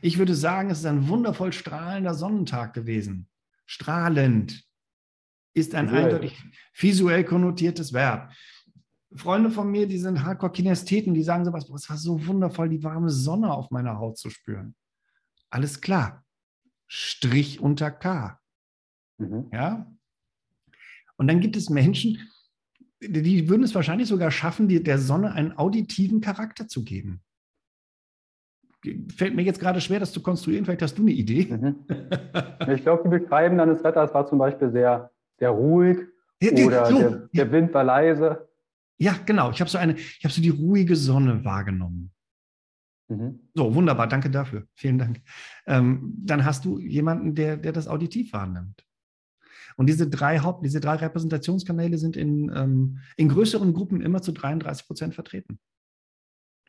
[0.01, 3.27] Ich würde sagen, es ist ein wundervoll strahlender Sonnentag gewesen.
[3.65, 4.63] Strahlend
[5.53, 6.06] ist ein visuell.
[6.06, 8.32] eindeutig visuell konnotiertes Verb.
[9.13, 13.10] Freunde von mir, die sind Hardcore-Kinestheten, die sagen sowas, es war so wundervoll, die warme
[13.10, 14.75] Sonne auf meiner Haut zu spüren.
[15.49, 16.23] Alles klar.
[16.88, 18.39] Strich unter K.
[19.17, 19.49] Mhm.
[19.51, 19.93] Ja,
[21.17, 22.19] und dann gibt es Menschen,
[23.02, 27.21] die würden es wahrscheinlich sogar schaffen, der Sonne einen auditiven Charakter zu geben.
[29.15, 30.65] Fällt mir jetzt gerade schwer, das zu konstruieren.
[30.65, 31.45] Vielleicht hast du eine Idee.
[31.45, 31.86] Mhm.
[32.73, 35.97] Ich glaube, die beschreiben dann das Wetter, es war zum Beispiel sehr, sehr ruhig
[36.41, 36.99] oder so.
[36.99, 38.49] der, der, Wind war leise.
[38.97, 39.52] Ja, genau.
[39.52, 42.12] Ich habe so eine, ich habe so die ruhige Sonne wahrgenommen.
[43.08, 43.39] Mhm.
[43.54, 44.67] So, wunderbar, danke dafür.
[44.73, 45.21] Vielen Dank.
[45.65, 48.86] Ähm, dann hast du jemanden, der, der das auditiv wahrnimmt.
[49.77, 54.31] Und diese drei Haupt, diese drei Repräsentationskanäle sind in, ähm, in größeren Gruppen immer zu
[54.31, 55.59] 33 Prozent vertreten.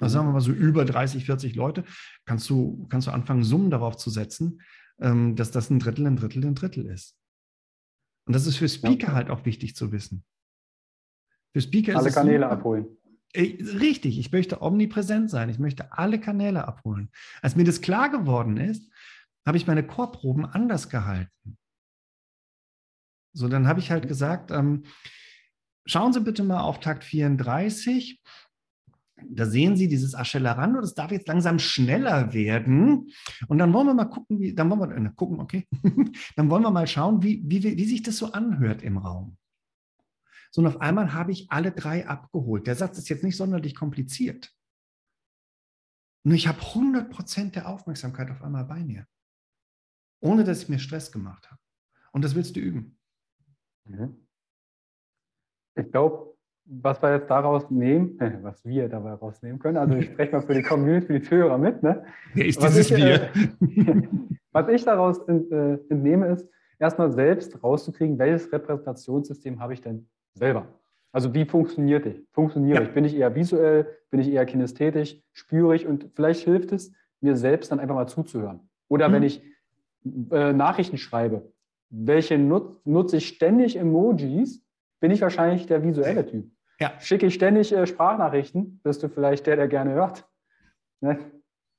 [0.00, 1.84] Also sagen wir mal so über 30, 40 Leute,
[2.24, 4.60] kannst du, kannst du anfangen, Summen darauf zu setzen,
[5.00, 7.16] ähm, dass das ein Drittel, ein Drittel, ein Drittel ist.
[8.26, 9.14] Und das ist für Speaker ja.
[9.14, 10.24] halt auch wichtig zu wissen.
[11.52, 12.86] Für Speaker alle Kanäle so, abholen.
[13.36, 15.48] Richtig, ich möchte omnipräsent sein.
[15.48, 17.10] Ich möchte alle Kanäle abholen.
[17.42, 18.90] Als mir das klar geworden ist,
[19.46, 21.58] habe ich meine Chorproben anders gehalten.
[23.34, 24.84] So, dann habe ich halt gesagt, ähm,
[25.86, 28.22] schauen Sie bitte mal auf Takt 34.
[29.26, 33.12] Da sehen Sie dieses Accelerando, das darf jetzt langsam schneller werden.
[33.48, 35.66] Und dann wollen wir mal gucken, wie, dann wollen wir äh, gucken, okay,
[36.36, 39.36] dann wollen wir mal schauen, wie, wie, wie sich das so anhört im Raum.
[40.50, 42.68] So, und auf einmal habe ich alle drei abgeholt.
[42.68, 44.52] Der Satz ist jetzt nicht sonderlich kompliziert.
[46.22, 49.06] Nur ich habe 100 Prozent der Aufmerksamkeit auf einmal bei mir.
[50.20, 51.60] Ohne dass ich mir Stress gemacht habe.
[52.12, 52.98] Und das willst du üben.
[53.84, 54.16] Mhm.
[55.76, 56.34] Ich glaube,
[56.66, 60.54] was wir jetzt daraus nehmen, was wir dabei rausnehmen können, also ich spreche mal für
[60.54, 61.82] die Community, für die Zuhörer mit.
[61.82, 62.04] Ne?
[62.32, 63.22] Wer ist dieses ich, Wir?
[63.24, 64.08] Äh,
[64.52, 70.66] was ich daraus äh, entnehme, ist, erstmal selbst rauszukriegen, welches Repräsentationssystem habe ich denn selber?
[71.12, 72.26] Also wie funktioniert ich?
[72.32, 72.88] Funktioniere ja.
[72.88, 72.94] ich?
[72.94, 73.86] Bin ich eher visuell?
[74.10, 75.20] Bin ich eher kinästhetisch?
[75.32, 75.86] Spüre ich?
[75.86, 78.68] Und vielleicht hilft es, mir selbst dann einfach mal zuzuhören.
[78.88, 79.12] Oder mhm.
[79.12, 79.42] wenn ich
[80.30, 81.52] äh, Nachrichten schreibe,
[81.94, 84.64] welche nut nutze ich ständig Emojis,
[85.00, 86.50] bin ich wahrscheinlich der visuelle Typ.
[86.80, 86.92] Ja.
[86.98, 90.26] Schicke ich ständig äh, Sprachnachrichten, bist du vielleicht der, der gerne hört.
[91.00, 91.18] Ne?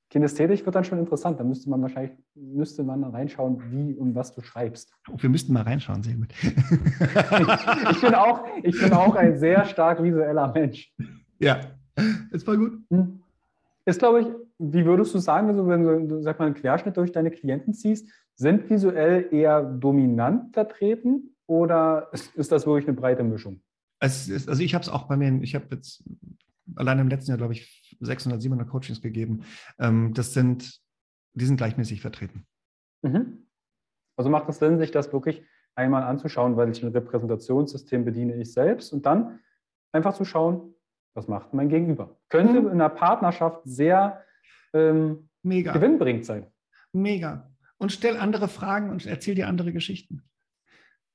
[0.09, 1.39] Kinästhetisch wird dann schon interessant.
[1.39, 4.93] Da müsste man wahrscheinlich, müsste man reinschauen, wie und was du schreibst.
[5.11, 6.29] Oh, wir müssten mal reinschauen, sehr gut.
[7.91, 10.93] ich, bin auch, ich bin auch ein sehr stark visueller Mensch.
[11.39, 11.59] Ja,
[12.31, 12.79] ist voll gut.
[12.89, 13.19] Hm.
[13.85, 14.27] Ist, glaube ich,
[14.59, 18.09] wie würdest du sagen, also wenn du sag mal, einen Querschnitt durch deine Klienten ziehst,
[18.35, 23.61] sind visuell eher dominant vertreten oder ist, ist das wirklich eine breite Mischung?
[24.01, 26.03] Ist, also ich habe es auch bei mir, ich habe jetzt
[26.75, 29.43] allein im letzten Jahr, glaube ich, 600, 700 Coachings gegeben.
[29.79, 30.81] Ähm, das sind,
[31.33, 32.45] die sind gleichmäßig vertreten.
[33.01, 33.47] Mhm.
[34.17, 35.43] Also macht es Sinn, sich das wirklich
[35.75, 39.39] einmal anzuschauen, weil ich ein Repräsentationssystem bediene ich selbst und dann
[39.91, 40.73] einfach zu schauen,
[41.13, 42.17] was macht mein Gegenüber.
[42.29, 42.67] Könnte mhm.
[42.67, 44.23] in einer Partnerschaft sehr
[44.73, 45.73] ähm, Mega.
[45.73, 46.47] gewinnbringend sein.
[46.91, 47.49] Mega.
[47.77, 50.23] Und stell andere Fragen und erzähl dir andere Geschichten.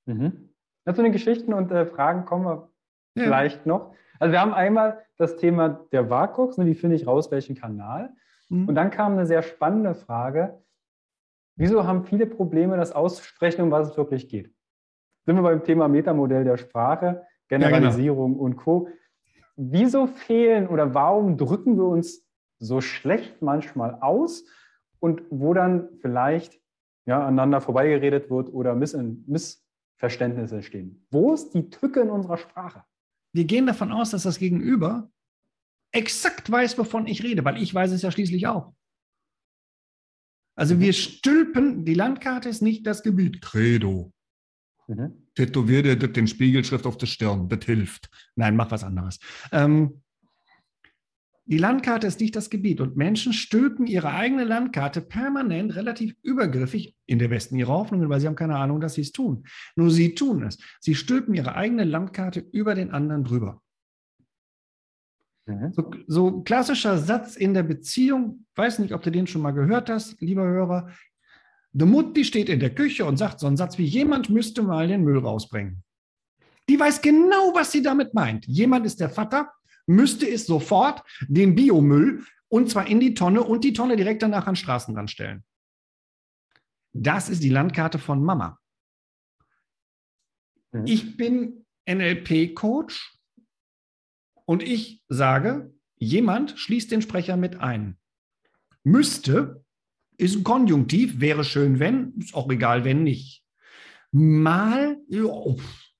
[0.07, 0.51] Mhm.
[0.87, 2.70] Ja, zu den Geschichten und äh, Fragen kommen wir
[3.14, 3.25] ja.
[3.25, 3.94] vielleicht noch.
[4.18, 8.11] Also wir haben einmal das Thema der WAKOX, ne, wie finde ich raus, welchen Kanal.
[8.49, 8.68] Mhm.
[8.68, 10.62] Und dann kam eine sehr spannende Frage,
[11.57, 14.55] wieso haben viele Probleme, das auszusprechen, um was es wirklich geht?
[15.27, 18.44] Sind wir beim Thema Metamodell der Sprache, Generalisierung ja, genau.
[18.44, 18.88] und Co.
[19.57, 22.27] Wieso fehlen oder warum drücken wir uns
[22.59, 24.44] so schlecht manchmal aus
[25.01, 26.61] und wo dann vielleicht
[27.07, 31.07] ja, aneinander vorbeigeredet wird oder Missverständnisse entstehen?
[31.11, 32.85] Wo ist die Tücke in unserer Sprache?
[33.33, 35.11] wir gehen davon aus, dass das Gegenüber
[35.93, 38.75] exakt weiß, wovon ich rede, weil ich weiß es ja schließlich auch.
[40.57, 40.81] Also mhm.
[40.81, 43.41] wir stülpen, die Landkarte ist nicht das Gebiet.
[43.41, 44.13] Credo.
[44.89, 45.29] Mhm.
[45.35, 48.11] Tätowiere den Spiegelschrift auf der Stirn, das hilft.
[48.35, 49.19] Nein, mach was anderes.
[49.53, 50.03] Ähm,
[51.51, 56.97] die Landkarte ist nicht das Gebiet und Menschen stülpen ihre eigene Landkarte permanent relativ übergriffig
[57.07, 59.43] in der besten ihrer Hoffnungen, weil sie haben keine Ahnung, dass sie es tun.
[59.75, 60.59] Nur sie tun es.
[60.79, 63.61] Sie stülpen ihre eigene Landkarte über den anderen drüber.
[65.47, 65.73] Mhm.
[65.73, 69.91] So, so klassischer Satz in der Beziehung, weiß nicht, ob du den schon mal gehört
[69.91, 70.91] hast, lieber Hörer.
[71.73, 74.87] Die Mutti steht in der Küche und sagt so einen Satz wie, jemand müsste mal
[74.87, 75.83] den Müll rausbringen.
[76.69, 78.47] Die weiß genau, was sie damit meint.
[78.47, 79.51] Jemand ist der Vater,
[79.87, 84.47] müsste es sofort den Biomüll und zwar in die Tonne und die Tonne direkt danach
[84.47, 85.45] an Straßenrand stellen.
[86.93, 88.59] Das ist die Landkarte von Mama.
[90.73, 90.87] Mhm.
[90.87, 93.19] Ich bin NLP-Coach
[94.45, 97.99] und ich sage, jemand schließt den Sprecher mit ein.
[98.83, 99.64] Müsste
[100.16, 103.45] ist ein Konjunktiv, wäre schön, wenn, ist auch egal, wenn nicht.
[104.12, 104.99] Mal,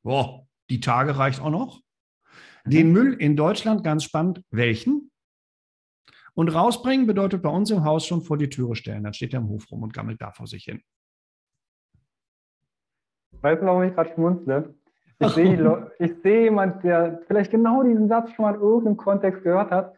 [0.03, 1.81] oh, die Tage reicht auch noch.
[2.64, 2.92] Den mhm.
[2.92, 5.11] Müll in Deutschland, ganz spannend, welchen?
[6.35, 9.05] Und rausbringen bedeutet bei uns im Haus schon vor die Türe stellen.
[9.05, 10.81] Dann steht er im Hof rum und gammelt da vor sich hin.
[13.42, 14.75] Weißt du, warum ich gerade schmunzle?
[15.18, 19.42] Ich sehe, ich sehe jemand, der vielleicht genau diesen Satz schon mal in irgendeinem Kontext
[19.42, 19.94] gehört hat,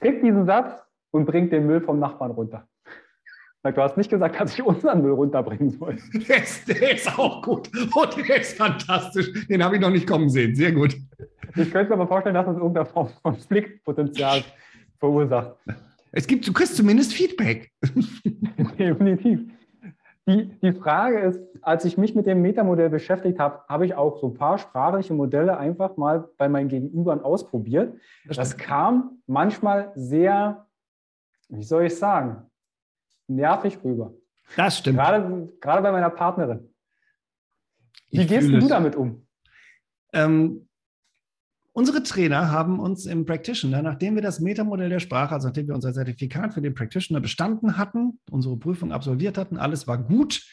[0.00, 2.66] kriegt diesen Satz und bringt den Müll vom Nachbarn runter.
[3.62, 5.96] Du hast nicht gesagt, dass ich unseren Müll runterbringen soll.
[6.28, 7.68] Der ist, der ist auch gut.
[7.94, 9.46] Oh, der ist fantastisch.
[9.46, 10.54] Den habe ich noch nicht kommen sehen.
[10.54, 10.96] Sehr gut.
[11.56, 14.42] Ich könnte mir aber vorstellen, dass das irgendeine Form von Konfliktpotenzial
[14.98, 15.56] verursacht.
[16.12, 17.72] Es gibt, du kriegst zumindest Feedback.
[18.78, 19.40] Definitiv.
[20.26, 24.20] Die, die Frage ist, als ich mich mit dem Metamodell beschäftigt habe, habe ich auch
[24.20, 27.94] so ein paar sprachliche Modelle einfach mal bei meinen Gegenübern ausprobiert.
[28.26, 30.66] Das, das kam manchmal sehr,
[31.48, 32.42] wie soll ich sagen,
[33.26, 34.12] nervig rüber.
[34.56, 34.98] Das stimmt.
[34.98, 36.74] Gerade, gerade bei meiner Partnerin.
[38.10, 39.26] Wie ich gehst du damit um?
[40.12, 40.67] Ähm,
[41.78, 45.76] unsere Trainer haben uns im Practitioner, nachdem wir das Metamodell der Sprache, also nachdem wir
[45.76, 50.44] unser Zertifikat für den Practitioner bestanden hatten, unsere Prüfung absolviert hatten, alles war gut,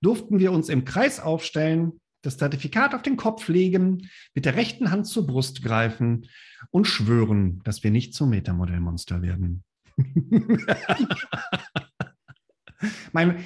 [0.00, 4.92] durften wir uns im Kreis aufstellen, das Zertifikat auf den Kopf legen, mit der rechten
[4.92, 6.28] Hand zur Brust greifen
[6.70, 9.64] und schwören, dass wir nicht zum Metamodellmonster werden.
[13.10, 13.40] Meine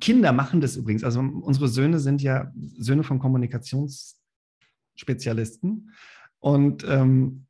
[0.00, 1.04] Kinder machen das übrigens.
[1.04, 5.92] Also unsere Söhne sind ja Söhne von Kommunikationsspezialisten.
[6.40, 7.46] Und ähm,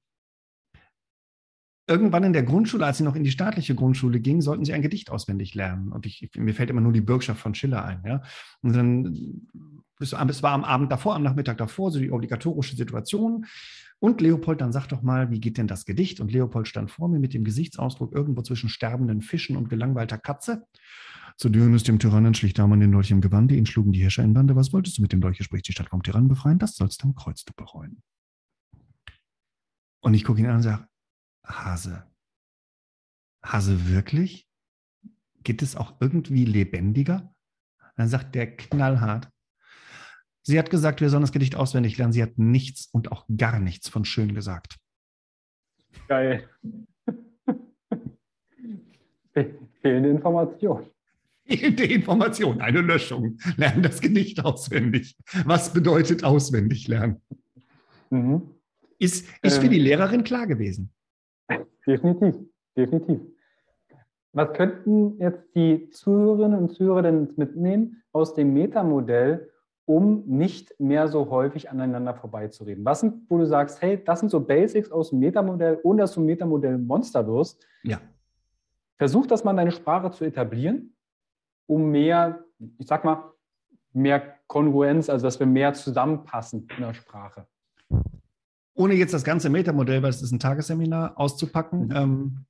[1.91, 4.83] irgendwann in der Grundschule, als sie noch in die staatliche Grundschule gingen, sollten sie ein
[4.83, 5.91] Gedicht auswendig lernen.
[5.91, 8.03] Und ich, mir fällt immer nur die Bürgschaft von Schiller ein.
[8.07, 8.23] Ja?
[8.63, 9.49] Und dann,
[9.99, 13.47] es war am Abend davor, am Nachmittag davor, so die obligatorische Situation.
[13.99, 16.21] Und Leopold dann sagt doch mal, wie geht denn das Gedicht?
[16.21, 20.65] Und Leopold stand vor mir mit dem Gesichtsausdruck irgendwo zwischen sterbenden Fischen und gelangweilter Katze.
[21.37, 24.33] Zu Dionys, dem Tyrannen, schlich Daman den Dolch im Gewande, ihn schlugen die Herrscher in
[24.33, 24.57] Bande.
[24.57, 25.43] Was wolltest du mit dem Dolche?
[25.43, 26.59] Spricht die Stadt vom Tyrannen befreien?
[26.59, 28.03] Das sollst du am Kreuz du bereuen.
[30.01, 30.89] Und ich gucke ihn an und sage,
[31.47, 32.07] Hase,
[33.45, 34.47] Hase wirklich?
[35.43, 37.35] Geht es auch irgendwie lebendiger?
[37.97, 39.31] Dann sagt der knallhart,
[40.43, 42.13] Sie hat gesagt, wir sollen das Gedicht auswendig lernen.
[42.13, 44.79] Sie hat nichts und auch gar nichts von schön gesagt.
[46.09, 46.49] Geil.
[49.83, 50.91] Fehlende Information.
[51.45, 53.39] Fehlende Information, eine Löschung.
[53.57, 55.17] Lernen das Gedicht auswendig.
[55.45, 57.23] Was bedeutet auswendig lernen?
[58.11, 58.55] Mhm.
[59.01, 59.85] Ist, ist für die ähm.
[59.85, 60.93] Lehrerin klar gewesen?
[61.87, 62.37] Definitiv,
[62.77, 63.21] definitiv.
[64.33, 69.51] Was könnten jetzt die Zuhörerinnen und Zuhörer denn mitnehmen aus dem Metamodell,
[69.87, 72.85] um nicht mehr so häufig aneinander vorbeizureden?
[72.85, 76.13] Was sind, wo du sagst, hey, das sind so Basics aus dem Metamodell, ohne dass
[76.13, 77.67] du ein Metamodell-Monster wirst?
[77.83, 78.01] Ja.
[78.99, 80.95] Versuch das mal deine Sprache zu etablieren,
[81.67, 82.45] um mehr,
[82.79, 83.33] ich sag mal,
[83.95, 87.47] mehr Kongruenz, also dass wir mehr zusammenpassen in der Sprache.
[88.75, 91.97] Ohne jetzt das ganze Metamodell, weil es ist ein Tagesseminar, auszupacken, mhm.
[91.97, 92.47] ähm,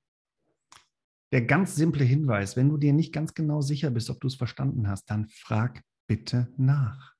[1.33, 4.35] der ganz simple Hinweis, wenn du dir nicht ganz genau sicher bist, ob du es
[4.35, 7.15] verstanden hast, dann frag bitte nach.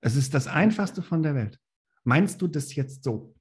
[0.00, 1.60] Es ist das Einfachste von der Welt.
[2.04, 3.34] Meinst du das jetzt so?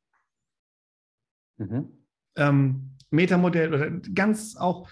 [1.58, 2.06] Mhm.
[2.36, 4.90] Ähm, Metamodell oder ganz auch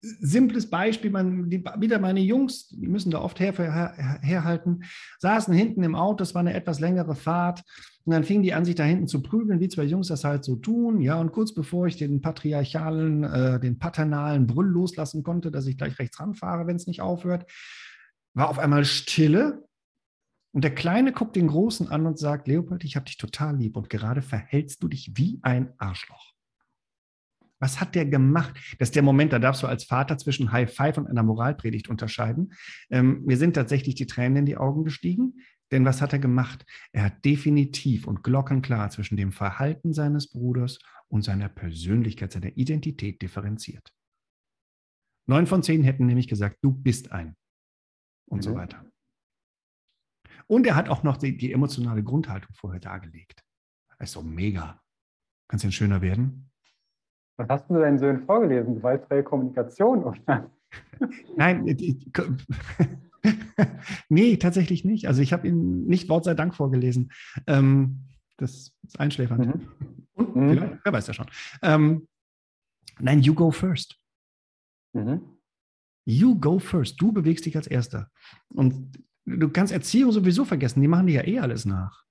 [0.00, 4.84] simples Beispiel, man, die, wieder meine Jungs, die müssen da oft her, her, herhalten,
[5.18, 7.62] saßen hinten im Auto, das war eine etwas längere Fahrt
[8.04, 10.44] und dann fingen die an, sich da hinten zu prügeln, wie zwei Jungs das halt
[10.44, 15.50] so tun, ja, und kurz bevor ich den patriarchalen, äh, den paternalen Brüll loslassen konnte,
[15.50, 17.50] dass ich gleich rechts ranfahre, wenn es nicht aufhört,
[18.34, 19.66] war auf einmal Stille
[20.52, 23.76] und der Kleine guckt den Großen an und sagt, Leopold, ich habe dich total lieb
[23.76, 26.35] und gerade verhältst du dich wie ein Arschloch.
[27.58, 28.54] Was hat der gemacht?
[28.78, 31.88] Das ist der Moment, da darfst du als Vater zwischen High Five und einer Moralpredigt
[31.88, 32.52] unterscheiden.
[32.90, 35.40] Ähm, mir sind tatsächlich die Tränen in die Augen gestiegen.
[35.72, 36.64] Denn was hat er gemacht?
[36.92, 43.20] Er hat definitiv und glockenklar zwischen dem Verhalten seines Bruders und seiner Persönlichkeit, seiner Identität
[43.20, 43.92] differenziert.
[45.28, 47.36] Neun von zehn hätten nämlich gesagt, du bist ein.
[48.28, 48.42] Und mhm.
[48.42, 48.84] so weiter.
[50.46, 53.42] Und er hat auch noch die, die emotionale Grundhaltung vorher dargelegt.
[53.98, 54.80] Also mega.
[55.48, 56.50] Kann es denn schöner werden?
[57.36, 58.76] Was hast du deinen Söhnen vorgelesen?
[58.76, 60.50] Gewaltfreie Kommunikation, oder?
[61.36, 61.64] Nein,
[64.08, 65.06] nee, tatsächlich nicht.
[65.06, 67.12] Also ich habe ihn nicht Wort sei Dank vorgelesen.
[67.46, 68.00] Ähm,
[68.36, 69.46] das ist einschläfernd.
[69.46, 69.68] Mhm.
[70.14, 70.78] Und mhm.
[70.82, 71.26] wer weiß ja schon.
[71.62, 72.08] Ähm,
[72.98, 73.98] nein, you go first.
[74.94, 75.20] Mhm.
[76.06, 77.00] You go first.
[77.00, 78.10] Du bewegst dich als Erster.
[78.48, 80.80] Und du kannst Erziehung sowieso vergessen.
[80.80, 82.04] Die machen dir ja eh alles nach.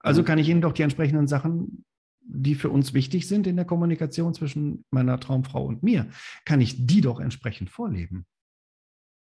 [0.00, 0.26] Also mhm.
[0.26, 1.84] kann ich Ihnen doch die entsprechenden Sachen
[2.28, 6.08] die für uns wichtig sind in der Kommunikation zwischen meiner Traumfrau und mir,
[6.44, 8.26] kann ich die doch entsprechend vorleben.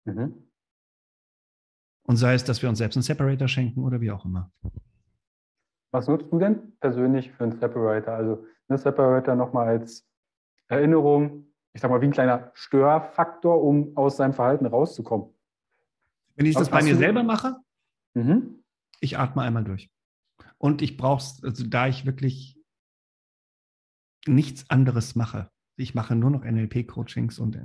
[0.05, 0.49] Mhm.
[2.07, 4.51] Und sei es, dass wir uns selbst einen Separator schenken oder wie auch immer.
[5.91, 8.15] Was nutzt du denn persönlich für einen Separator?
[8.15, 10.07] Also ein Separator nochmal als
[10.69, 15.29] Erinnerung, ich sag mal, wie ein kleiner Störfaktor, um aus seinem Verhalten rauszukommen.
[16.37, 17.57] Wenn ich Was das bei mir selber mache,
[18.15, 18.65] mhm.
[19.01, 19.91] ich atme einmal durch.
[20.59, 22.59] Und ich brauche es, also da ich wirklich
[24.27, 25.51] nichts anderes mache.
[25.77, 27.59] Ich mache nur noch NLP-Coachings und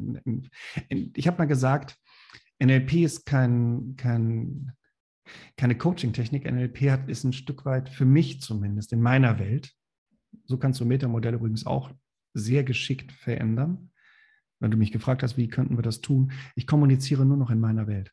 [0.89, 1.97] ich habe mal gesagt,
[2.61, 4.73] NLP ist kein, kein,
[5.57, 6.45] keine Coaching-Technik.
[6.45, 9.73] NLP hat, ist ein Stück weit für mich zumindest in meiner Welt.
[10.45, 11.91] So kannst du Metamodell übrigens auch
[12.33, 13.91] sehr geschickt verändern.
[14.59, 16.31] Wenn du mich gefragt hast, wie könnten wir das tun?
[16.55, 18.11] Ich kommuniziere nur noch in meiner Welt.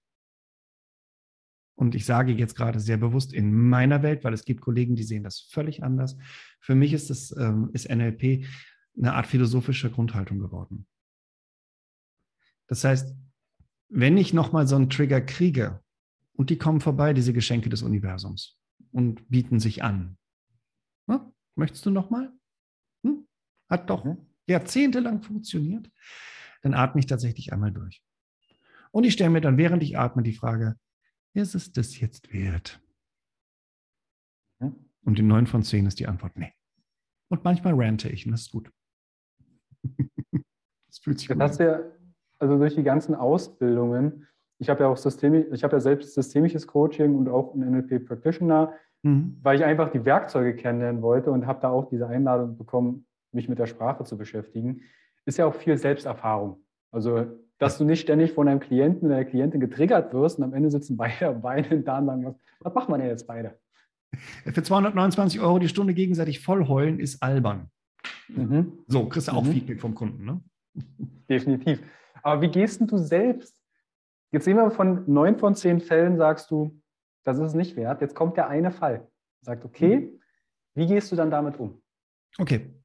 [1.76, 5.02] Und ich sage jetzt gerade sehr bewusst in meiner Welt, weil es gibt Kollegen, die
[5.02, 6.16] sehen das völlig anders.
[6.58, 8.46] Für mich ist, das, ähm, ist NLP
[8.96, 10.86] eine Art philosophische Grundhaltung geworden.
[12.66, 13.14] Das heißt,
[13.88, 15.80] wenn ich nochmal so einen Trigger kriege
[16.32, 18.58] und die kommen vorbei, diese Geschenke des Universums
[18.90, 20.16] und bieten sich an.
[21.06, 22.32] Na, möchtest du nochmal?
[23.04, 23.28] Hm?
[23.68, 24.16] Hat doch mhm.
[24.46, 25.90] jahrzehntelang funktioniert.
[26.62, 28.02] Dann atme ich tatsächlich einmal durch.
[28.90, 30.76] Und ich stelle mir dann, während ich atme, die Frage,
[31.42, 32.80] ist es das jetzt wert?
[35.06, 36.52] Und in neun von zehn ist die Antwort nee.
[37.28, 38.70] Und manchmal rante ich und das ist gut.
[40.32, 41.52] das fühlt sich gut an.
[41.58, 41.80] Ja,
[42.38, 44.26] also durch die ganzen Ausbildungen,
[44.58, 48.06] ich habe ja auch Systemi ich habe ja selbst systemisches Coaching und auch einen NLP
[48.06, 49.38] Practitioner, mhm.
[49.42, 53.48] weil ich einfach die Werkzeuge kennenlernen wollte und habe da auch diese Einladung bekommen, mich
[53.48, 54.82] mit der Sprache zu beschäftigen.
[55.24, 56.64] Ist ja auch viel Selbsterfahrung.
[56.90, 57.26] Also
[57.58, 60.70] dass du nicht ständig von deinem Klienten oder der Klientin getriggert wirst und am Ende
[60.70, 63.58] sitzen beide beide da und sagen, was machen wir denn jetzt beide?
[64.44, 67.70] Für 229 Euro die Stunde gegenseitig voll heulen ist albern.
[68.28, 68.84] Mhm.
[68.86, 69.52] So, kriegst du auch mhm.
[69.52, 70.40] Feedback vom Kunden, ne?
[71.28, 71.82] Definitiv.
[72.22, 73.56] Aber wie gehst du selbst?
[74.32, 76.80] Jetzt sehen wir von neun von zehn Fällen, sagst du,
[77.24, 78.00] das ist es nicht wert.
[78.00, 79.08] Jetzt kommt der eine Fall.
[79.42, 80.20] Sagt, okay, mhm.
[80.74, 81.82] wie gehst du dann damit um?
[82.38, 82.75] Okay,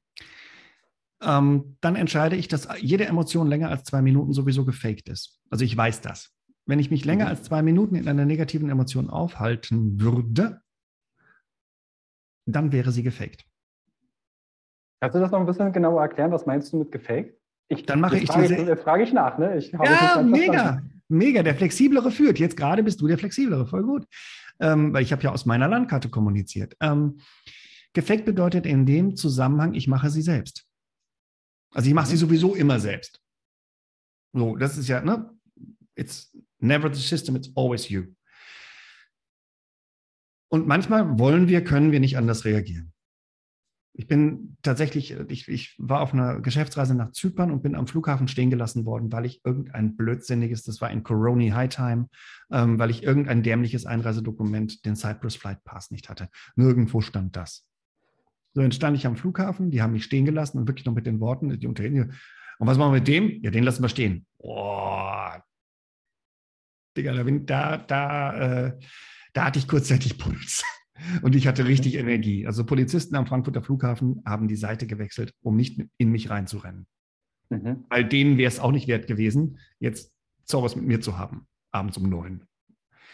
[1.24, 5.40] ähm, dann entscheide ich, dass jede Emotion länger als zwei Minuten sowieso gefaked ist.
[5.50, 6.34] Also ich weiß das.
[6.66, 7.30] Wenn ich mich länger mhm.
[7.30, 10.60] als zwei Minuten in einer negativen Emotion aufhalten würde,
[12.46, 13.44] dann wäre sie gefaked.
[15.00, 16.30] Kannst du das noch ein bisschen genauer erklären?
[16.30, 17.36] Was meinst du mit gefaked?
[17.68, 18.44] Ich, Dann mache ich dir.
[18.44, 19.56] Jetzt frage ich nach, ne?
[19.56, 20.82] Ich ja, mega.
[21.08, 21.42] Mega.
[21.42, 22.38] Der Flexiblere führt.
[22.38, 23.66] Jetzt gerade bist du der Flexiblere.
[23.66, 24.06] Voll gut.
[24.60, 26.76] Ähm, weil ich habe ja aus meiner Landkarte kommuniziert.
[26.80, 27.18] Ähm,
[27.94, 30.66] gefaked bedeutet in dem Zusammenhang, ich mache sie selbst.
[31.72, 32.20] Also ich mache sie mhm.
[32.20, 33.20] sowieso immer selbst.
[34.32, 35.30] So, das ist ja, ne?
[35.94, 38.04] It's never the system, it's always you.
[40.48, 42.92] Und manchmal wollen wir, können wir nicht anders reagieren.
[43.94, 48.26] Ich bin tatsächlich, ich, ich war auf einer Geschäftsreise nach Zypern und bin am Flughafen
[48.26, 52.08] stehen gelassen worden, weil ich irgendein blödsinniges, das war in Coroni High Time,
[52.50, 56.30] ähm, weil ich irgendein dämliches Einreisedokument, den Cyprus Flight Pass nicht hatte.
[56.56, 57.66] Nirgendwo stand das.
[58.54, 61.06] So, dann stand ich am Flughafen, die haben mich stehen gelassen und wirklich noch mit
[61.06, 62.08] den Worten, die Unterhändler,
[62.62, 63.42] und was machen wir mit dem?
[63.42, 64.24] Ja, den lassen wir stehen.
[64.38, 65.44] Boah.
[66.96, 68.78] Digga, da, bin, da, da, äh,
[69.32, 70.62] da hatte ich kurzzeitig Puls.
[71.22, 72.46] Und ich hatte richtig Energie.
[72.46, 76.86] Also Polizisten am Frankfurter Flughafen haben die Seite gewechselt, um nicht in mich reinzurennen.
[77.50, 77.84] Mhm.
[77.88, 80.12] Weil denen wäre es auch nicht wert gewesen, jetzt
[80.44, 82.44] sowas mit mir zu haben, abends um neun.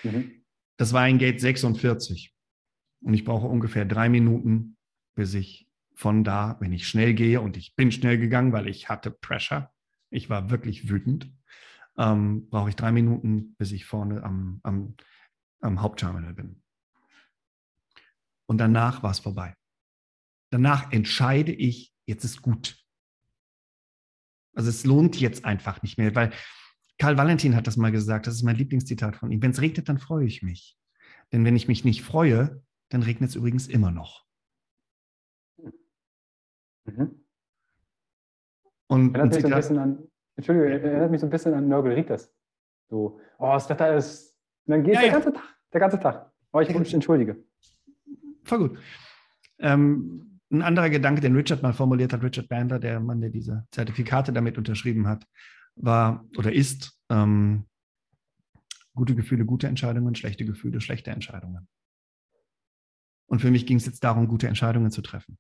[0.03, 0.43] Mhm.
[0.76, 2.34] Das war ein Gate 46.
[3.01, 4.76] Und ich brauche ungefähr drei Minuten,
[5.18, 8.88] bis ich von da, wenn ich schnell gehe, und ich bin schnell gegangen, weil ich
[8.88, 9.68] hatte Pressure,
[10.10, 11.28] ich war wirklich wütend,
[11.96, 14.94] ähm, brauche ich drei Minuten, bis ich vorne am, am,
[15.60, 16.62] am Hauptterminal bin.
[18.46, 19.56] Und danach war es vorbei.
[20.50, 22.78] Danach entscheide ich, jetzt ist gut.
[24.54, 26.32] Also es lohnt jetzt einfach nicht mehr, weil
[26.98, 29.42] Karl Valentin hat das mal gesagt, das ist mein Lieblingszitat von ihm.
[29.42, 30.78] Wenn es regnet, dann freue ich mich.
[31.32, 34.28] Denn wenn ich mich nicht freue, dann regnet es übrigens immer noch.
[36.97, 37.24] Mhm.
[38.89, 42.18] Und erinnert mich so ein bisschen an, Entschuldigung, erinnert mich so ein bisschen an Nörgel
[42.89, 44.36] So, oh, das Wetter ist,
[44.66, 45.14] dann geht ja, der ja.
[45.14, 46.32] ganze Tag, der ganze Tag.
[46.53, 47.45] Oh, ich mich entschuldige.
[48.45, 48.78] Voll gut.
[49.59, 53.66] Ähm, ein anderer Gedanke, den Richard mal formuliert hat, Richard Bandler, der Mann, der diese
[53.70, 55.26] Zertifikate damit unterschrieben hat,
[55.76, 57.66] war oder ist ähm,
[58.95, 61.68] gute Gefühle, gute Entscheidungen, schlechte Gefühle, schlechte Entscheidungen.
[63.26, 65.39] Und für mich ging es jetzt darum, gute Entscheidungen zu treffen.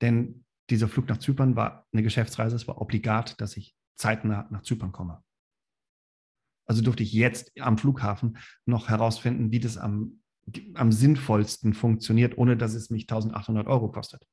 [0.00, 4.62] Denn dieser Flug nach Zypern war eine Geschäftsreise, es war obligat, dass ich zeitnah nach
[4.62, 5.22] Zypern komme.
[6.66, 10.20] Also durfte ich jetzt am Flughafen noch herausfinden, wie das am
[10.74, 14.26] am sinnvollsten funktioniert, ohne dass es mich 1800 Euro kostet.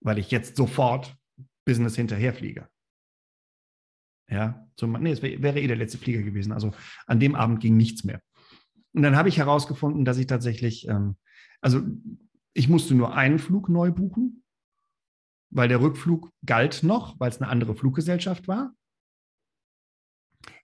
[0.00, 1.16] Weil ich jetzt sofort
[1.64, 2.68] Business hinterherfliege.
[4.30, 6.52] Ja, so, nee, es wäre eh der letzte Flieger gewesen.
[6.52, 6.72] Also
[7.06, 8.20] an dem Abend ging nichts mehr.
[8.92, 11.16] Und dann habe ich herausgefunden, dass ich tatsächlich, ähm,
[11.60, 11.82] also
[12.52, 14.42] ich musste nur einen Flug neu buchen,
[15.50, 18.72] weil der Rückflug galt noch, weil es eine andere Fluggesellschaft war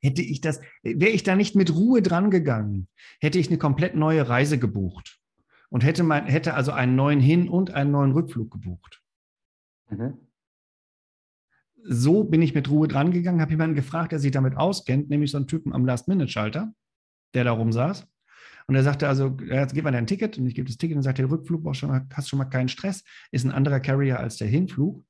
[0.01, 2.89] hätte ich das, wäre ich da nicht mit Ruhe dran gegangen,
[3.21, 5.19] hätte ich eine komplett neue Reise gebucht
[5.71, 9.03] und hätte, mein, hätte also einen neuen Hin- und einen neuen Rückflug gebucht.
[9.91, 10.19] Mhm.
[11.87, 15.31] So bin ich mit Ruhe dran gegangen, habe jemanden gefragt, der sich damit auskennt, nämlich
[15.31, 16.73] so einen Typen am Last-Minute-Schalter,
[17.35, 18.07] der da rumsaß.
[18.67, 21.03] Und er sagte also, jetzt gib mal dein Ticket und ich gebe das Ticket und
[21.03, 24.21] sagt, der Rückflug brauchst schon mal, hast schon mal keinen Stress, ist ein anderer Carrier
[24.21, 25.05] als der Hinflug.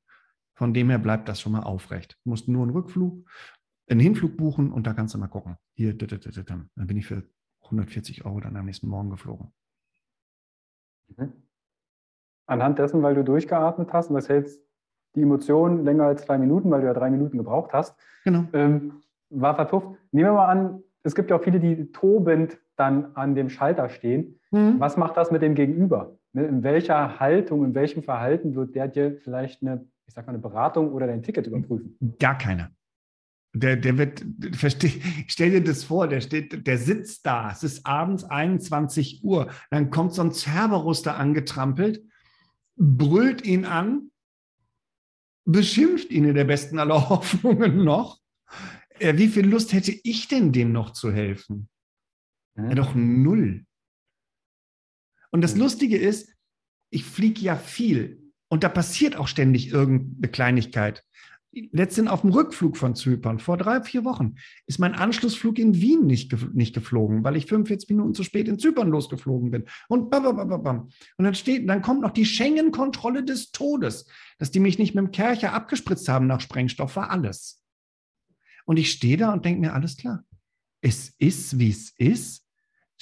[0.57, 2.19] Von dem her bleibt das schon mal aufrecht.
[2.25, 3.25] Du musst nur einen Rückflug
[3.89, 5.57] einen Hinflug buchen und da kannst du mal gucken.
[5.75, 7.25] Hier, dann bin ich für
[7.65, 9.53] 140 Euro dann am nächsten Morgen geflogen.
[11.17, 11.33] Mhm.
[12.47, 14.61] Anhand dessen, weil du durchgeatmet hast und das hältst
[15.15, 18.47] die Emotion länger als zwei Minuten, weil du ja drei Minuten gebraucht hast, genau.
[18.53, 19.87] ähm, war verpufft.
[20.13, 23.89] Nehmen wir mal an, es gibt ja auch viele, die tobend dann an dem Schalter
[23.89, 24.41] stehen.
[24.51, 24.79] Mhm.
[24.79, 26.17] Was macht das mit dem Gegenüber?
[26.33, 30.33] Ne, in welcher Haltung, in welchem Verhalten wird der dir vielleicht eine, ich sag mal,
[30.33, 31.97] eine Beratung oder dein Ticket überprüfen?
[32.19, 32.71] Gar keine.
[33.57, 37.87] Der, der wird, versteh, stell dir das vor, der steht, der sitzt da, es ist
[37.87, 42.03] abends 21 Uhr, dann kommt so ein Cerberus da angetrampelt,
[42.77, 44.11] brüllt ihn an,
[45.45, 48.19] beschimpft ihn in der besten aller Hoffnungen noch.
[48.99, 51.69] Äh, wie viel Lust hätte ich denn dem noch zu helfen?
[52.57, 53.65] Ja, ja doch null.
[55.31, 56.33] Und das Lustige ist,
[56.91, 61.05] ich fliege ja viel und da passiert auch ständig irgendeine Kleinigkeit
[61.73, 64.37] letztens auf dem Rückflug von Zypern, vor drei, vier Wochen,
[64.67, 68.49] ist mein Anschlussflug in Wien nicht, ge nicht geflogen, weil ich 45 Minuten zu spät
[68.49, 69.65] in Zypern losgeflogen bin.
[69.89, 70.91] Und babababam.
[71.17, 74.07] Und dann steht, dann kommt noch die Schengen-Kontrolle des Todes.
[74.39, 77.63] Dass die mich nicht mit dem Kercher abgespritzt haben nach Sprengstoff, war alles.
[78.65, 80.25] Und ich stehe da und denke mir, alles klar.
[80.81, 82.44] Es ist, wie es ist.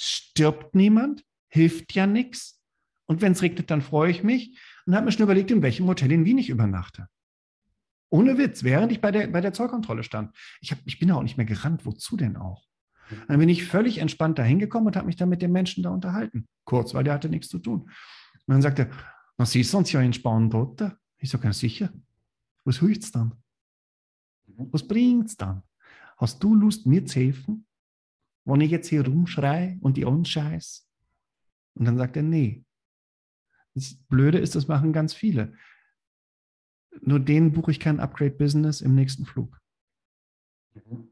[0.05, 2.61] Stirbt niemand, hilft ja nichts.
[3.05, 5.87] Und wenn es regnet, dann freue ich mich und habe mir schon überlegt, in welchem
[5.87, 7.07] Hotel in Wien ich übernachte.
[8.09, 10.35] Ohne Witz, während ich bei der, bei der Zollkontrolle stand.
[10.61, 11.85] Ich, hab, ich bin auch nicht mehr gerannt.
[11.85, 12.67] Wozu denn auch?
[13.27, 15.89] Dann bin ich völlig entspannt da hingekommen und habe mich dann mit dem Menschen da
[15.89, 16.47] unterhalten.
[16.65, 17.81] Kurz, weil der hatte nichts zu tun.
[17.81, 17.91] Und
[18.47, 18.89] dann sagte er,
[19.37, 20.97] na, Sie sind ja entspannt, oder?
[21.17, 21.91] Ich sage, ganz sicher.
[22.65, 23.33] Was hilft es dann?
[24.47, 24.67] Mhm.
[24.71, 25.63] Was bringt es dann?
[26.17, 27.65] Hast du Lust, mir zu helfen,
[28.45, 30.87] wenn ich jetzt hier rumschreie und die anscheiß?
[31.75, 32.63] Und dann sagt er, nee.
[33.75, 35.53] Das Blöde ist, das machen ganz viele.
[37.01, 39.59] Nur denen buche ich kein Upgrade-Business im nächsten Flug.
[40.73, 41.09] Mhm.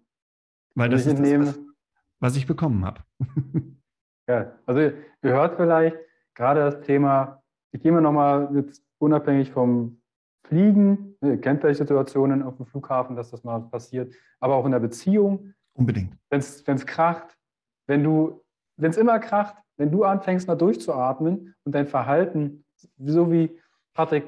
[0.75, 1.59] Weil das ist das, was,
[2.19, 3.01] was ich bekommen habe.
[4.27, 5.97] ja, also ihr hört vielleicht
[6.35, 10.01] gerade das Thema, ich gehe mal nochmal jetzt unabhängig vom
[10.43, 14.71] Fliegen, ihr kennt vielleicht Situationen auf dem Flughafen, dass das mal passiert, aber auch in
[14.71, 15.53] der Beziehung.
[15.73, 16.17] Unbedingt.
[16.29, 17.37] Wenn es kracht,
[17.87, 18.41] wenn du,
[18.77, 22.65] wenn es immer kracht, wenn du anfängst mal durchzuatmen und dein Verhalten,
[22.97, 23.59] so wie
[23.93, 24.25] Patrick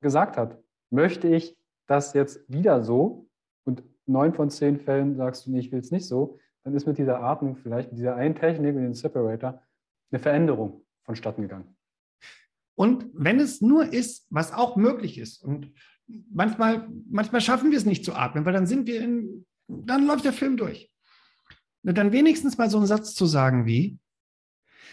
[0.00, 0.58] gesagt hat,
[0.90, 3.28] möchte ich das jetzt wieder so
[3.64, 6.86] und neun von zehn Fällen sagst du, nee, ich will es nicht so, dann ist
[6.86, 9.62] mit dieser Atmung vielleicht, mit dieser einen Technik, mit dem Separator,
[10.10, 11.76] eine Veränderung vonstatten gegangen.
[12.76, 15.72] Und wenn es nur ist, was auch möglich ist, und
[16.30, 20.24] manchmal, manchmal schaffen wir es nicht zu atmen, weil dann sind wir in, dann läuft
[20.24, 20.90] der Film durch.
[21.84, 23.98] Und dann wenigstens mal so einen Satz zu sagen wie,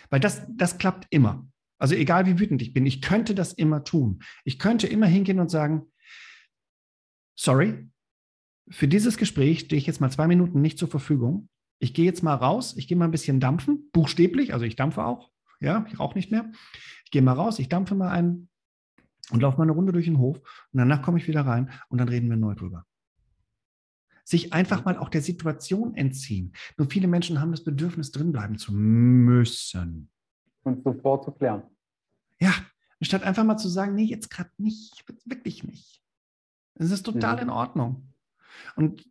[0.09, 1.47] weil das, das klappt immer.
[1.79, 4.21] Also egal wie wütend ich bin, ich könnte das immer tun.
[4.43, 5.91] Ich könnte immer hingehen und sagen,
[7.35, 7.89] sorry,
[8.69, 11.49] für dieses Gespräch stehe ich jetzt mal zwei Minuten nicht zur Verfügung.
[11.79, 15.03] Ich gehe jetzt mal raus, ich gehe mal ein bisschen dampfen, buchstäblich, also ich dampfe
[15.03, 16.51] auch, ja, ich rauche nicht mehr.
[17.05, 18.49] Ich gehe mal raus, ich dampfe mal ein
[19.31, 21.97] und laufe mal eine Runde durch den Hof und danach komme ich wieder rein und
[21.97, 22.85] dann reden wir neu drüber.
[24.31, 26.53] Sich einfach mal auch der Situation entziehen.
[26.77, 30.09] Nur viele Menschen haben das Bedürfnis, drinbleiben zu müssen.
[30.63, 31.63] Und sofort zu klären.
[32.39, 32.53] Ja,
[33.01, 36.01] statt einfach mal zu sagen, nee, jetzt gerade nicht, wirklich nicht.
[36.75, 37.41] Es ist total ja.
[37.41, 38.13] in Ordnung.
[38.77, 39.05] Und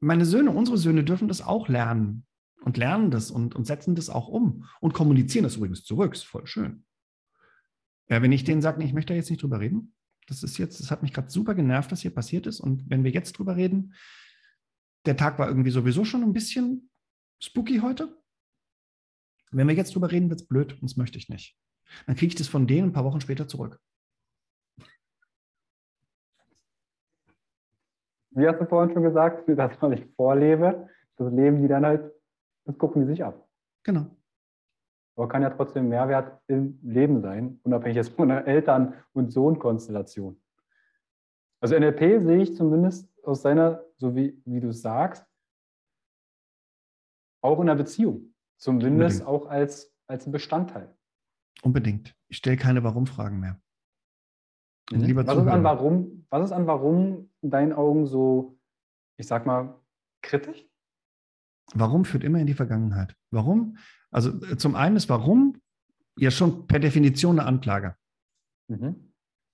[0.00, 2.24] meine Söhne, unsere Söhne dürfen das auch lernen
[2.62, 6.14] und lernen das und, und setzen das auch um und kommunizieren das übrigens zurück.
[6.14, 6.86] Ist voll schön.
[8.08, 9.92] Ja, wenn ich denen sage, nee, ich möchte da jetzt nicht drüber reden,
[10.28, 12.60] das ist jetzt, das hat mich gerade super genervt, was hier passiert ist.
[12.60, 13.94] Und wenn wir jetzt drüber reden,
[15.06, 16.90] der Tag war irgendwie sowieso schon ein bisschen
[17.40, 18.16] spooky heute.
[19.50, 21.56] Wenn wir jetzt drüber reden, wird es blöd und das möchte ich nicht.
[22.06, 23.80] Dann kriege ich das von denen ein paar Wochen später zurück.
[28.38, 32.12] wie hast du vorhin schon gesagt, dass man nicht vorlebe, das leben die dann halt,
[32.64, 33.48] das gucken die sich ab.
[33.82, 34.06] Genau.
[35.18, 40.40] Aber kann ja trotzdem Mehrwert im Leben sein, unabhängig jetzt von einer Eltern- und Sohn-Konstellation.
[41.60, 45.26] Also NLP sehe ich zumindest aus seiner, so wie, wie du es sagst,
[47.42, 48.32] auch in der Beziehung.
[48.58, 49.44] Zumindest Unbedingt.
[49.44, 50.96] auch als, als Bestandteil.
[51.62, 52.14] Unbedingt.
[52.28, 53.60] Ich stelle keine Warum-Fragen mehr.
[54.92, 55.00] Mhm.
[55.00, 58.56] Lieber was, ist an warum, was ist an Warum in deinen Augen so,
[59.16, 59.80] ich sag mal,
[60.22, 60.64] kritisch?
[61.74, 63.16] Warum führt immer in die Vergangenheit?
[63.32, 63.78] Warum?
[64.10, 65.60] Also äh, zum einen ist Warum
[66.16, 67.96] ja schon per Definition eine Anklage.
[68.68, 69.08] Mhm.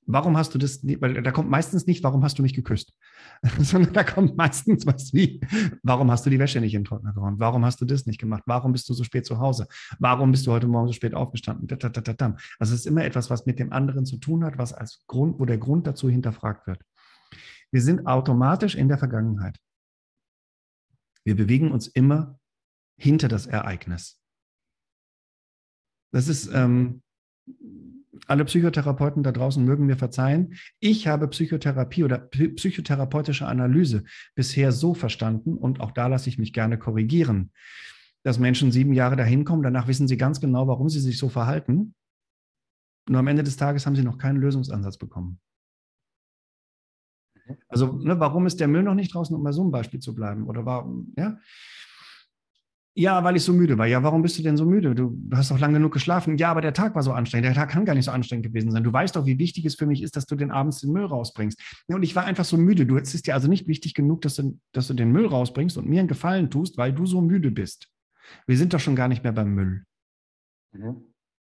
[0.06, 2.92] Warum hast du das, weil da kommt meistens nicht, warum hast du mich geküsst,
[3.58, 5.40] sondern da kommt meistens was wie,
[5.82, 7.36] warum hast du die Wäsche nicht in den Trockner gehauen?
[7.38, 8.42] Warum hast du das nicht gemacht?
[8.44, 9.66] Warum bist du so spät zu Hause?
[9.98, 11.66] Warum bist du heute Morgen so spät aufgestanden?
[11.70, 15.38] Also es ist immer etwas, was mit dem anderen zu tun hat, was als Grund,
[15.40, 16.82] wo der Grund dazu hinterfragt wird.
[17.70, 19.58] Wir sind automatisch in der Vergangenheit.
[21.24, 22.38] Wir bewegen uns immer
[22.98, 24.20] hinter das Ereignis.
[26.14, 27.02] Das ist, ähm,
[28.28, 30.54] alle Psychotherapeuten da draußen mögen mir verzeihen.
[30.78, 34.04] Ich habe Psychotherapie oder psychotherapeutische Analyse
[34.36, 37.50] bisher so verstanden und auch da lasse ich mich gerne korrigieren,
[38.22, 41.28] dass Menschen sieben Jahre dahin kommen, danach wissen sie ganz genau, warum sie sich so
[41.28, 41.96] verhalten.
[43.08, 45.40] Nur am Ende des Tages haben sie noch keinen Lösungsansatz bekommen.
[47.66, 50.14] Also, ne, warum ist der Müll noch nicht draußen, um bei so einem Beispiel zu
[50.14, 50.46] bleiben?
[50.46, 51.38] Oder warum, ja?
[52.96, 53.86] Ja, weil ich so müde war.
[53.86, 54.94] Ja, warum bist du denn so müde?
[54.94, 56.38] Du hast doch lange genug geschlafen.
[56.38, 57.46] Ja, aber der Tag war so anstrengend.
[57.46, 58.84] Der Tag kann gar nicht so anstrengend gewesen sein.
[58.84, 61.04] Du weißt doch, wie wichtig es für mich ist, dass du den abends den Müll
[61.04, 61.60] rausbringst.
[61.88, 62.86] Ja, und ich war einfach so müde.
[62.86, 65.76] Du, es ist dir also nicht wichtig genug, dass du, dass du den Müll rausbringst
[65.76, 67.88] und mir einen Gefallen tust, weil du so müde bist.
[68.46, 69.84] Wir sind doch schon gar nicht mehr beim Müll.
[70.72, 71.02] Mhm.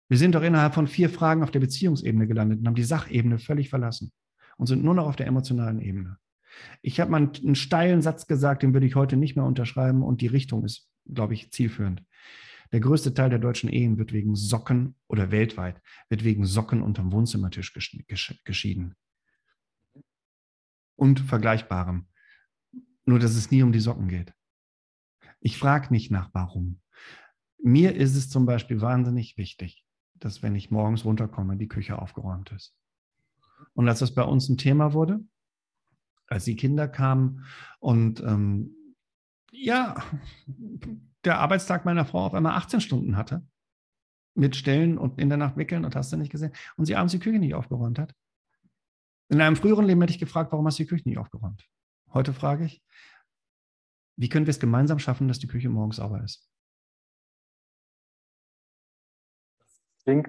[0.09, 3.41] Wir sind doch innerhalb von vier Fragen auf der Beziehungsebene gelandet und haben die Sachebene
[3.41, 4.13] völlig verlassen
[4.57, 6.19] und sind nur noch auf der emotionalen Ebene.
[6.83, 10.21] Ich habe mal einen steilen Satz gesagt, den würde ich heute nicht mehr unterschreiben und
[10.21, 12.03] die Richtung ist glaube ich, zielführend.
[12.73, 17.13] Der größte Teil der deutschen Ehen wird wegen Socken oder weltweit wird wegen Socken unterm
[17.13, 17.73] Wohnzimmertisch
[18.45, 18.97] geschieden.
[20.97, 22.09] Und Vergleichbarem.
[23.05, 24.33] Nur, dass es nie um die Socken geht.
[25.41, 26.81] Ich frage nicht nach warum.
[27.63, 29.85] Mir ist es zum Beispiel wahnsinnig wichtig,
[30.15, 32.75] dass wenn ich morgens runterkomme, die Küche aufgeräumt ist.
[33.75, 35.21] Und als das bei uns ein Thema wurde,
[36.27, 37.45] als die Kinder kamen
[37.79, 38.75] und ähm,
[39.55, 39.97] ja,
[41.25, 43.47] der Arbeitstag meiner Frau auf einmal 18 Stunden hatte.
[44.37, 46.53] Mit Stellen und in der Nacht wickeln und hast du nicht gesehen.
[46.77, 48.15] Und sie abends die Küche nicht aufgeräumt hat.
[49.29, 51.65] In einem früheren Leben hätte ich gefragt, warum hast du die Küche nicht aufgeräumt?
[52.13, 52.83] Heute frage ich,
[54.17, 56.49] wie können wir es gemeinsam schaffen, dass die Küche morgens sauber ist?
[60.03, 60.29] Klingt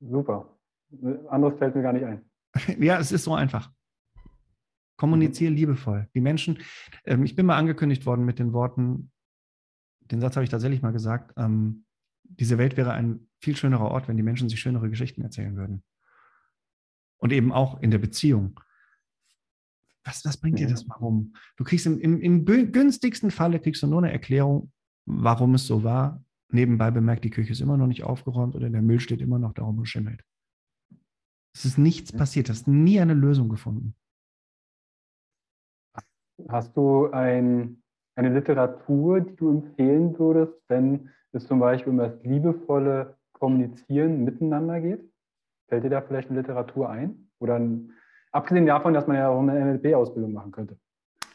[0.00, 0.58] super.
[1.28, 2.30] Anderes fällt mir gar nicht ein.
[2.82, 3.72] ja, es ist so einfach.
[4.98, 6.08] Kommuniziere liebevoll.
[6.14, 6.58] Die Menschen,
[7.04, 9.10] ähm, ich bin mal angekündigt worden mit den Worten,
[10.10, 11.84] den Satz habe ich tatsächlich mal gesagt, ähm,
[12.24, 15.82] diese Welt wäre ein viel schönerer Ort, wenn die Menschen sich schönere Geschichten erzählen würden.
[17.18, 18.60] Und eben auch in der Beziehung.
[20.04, 21.34] Was, was bringt dir das mal rum?
[21.56, 24.72] Du kriegst im, im, im günstigsten Falle kriegst du nur eine Erklärung,
[25.06, 26.24] warum es so war.
[26.50, 29.52] Nebenbei bemerkt, die Küche ist immer noch nicht aufgeräumt oder der Müll steht immer noch
[29.52, 30.24] da rum und schimmelt.
[31.52, 33.94] Es ist nichts passiert, du hast nie eine Lösung gefunden.
[36.48, 37.82] Hast du ein,
[38.14, 44.80] eine Literatur, die du empfehlen würdest, wenn es zum Beispiel um das liebevolle Kommunizieren miteinander
[44.80, 45.00] geht?
[45.68, 47.28] Fällt dir da vielleicht eine Literatur ein?
[47.40, 47.92] Oder ein,
[48.32, 50.76] abgesehen davon, dass man ja auch eine NLP-Ausbildung machen könnte.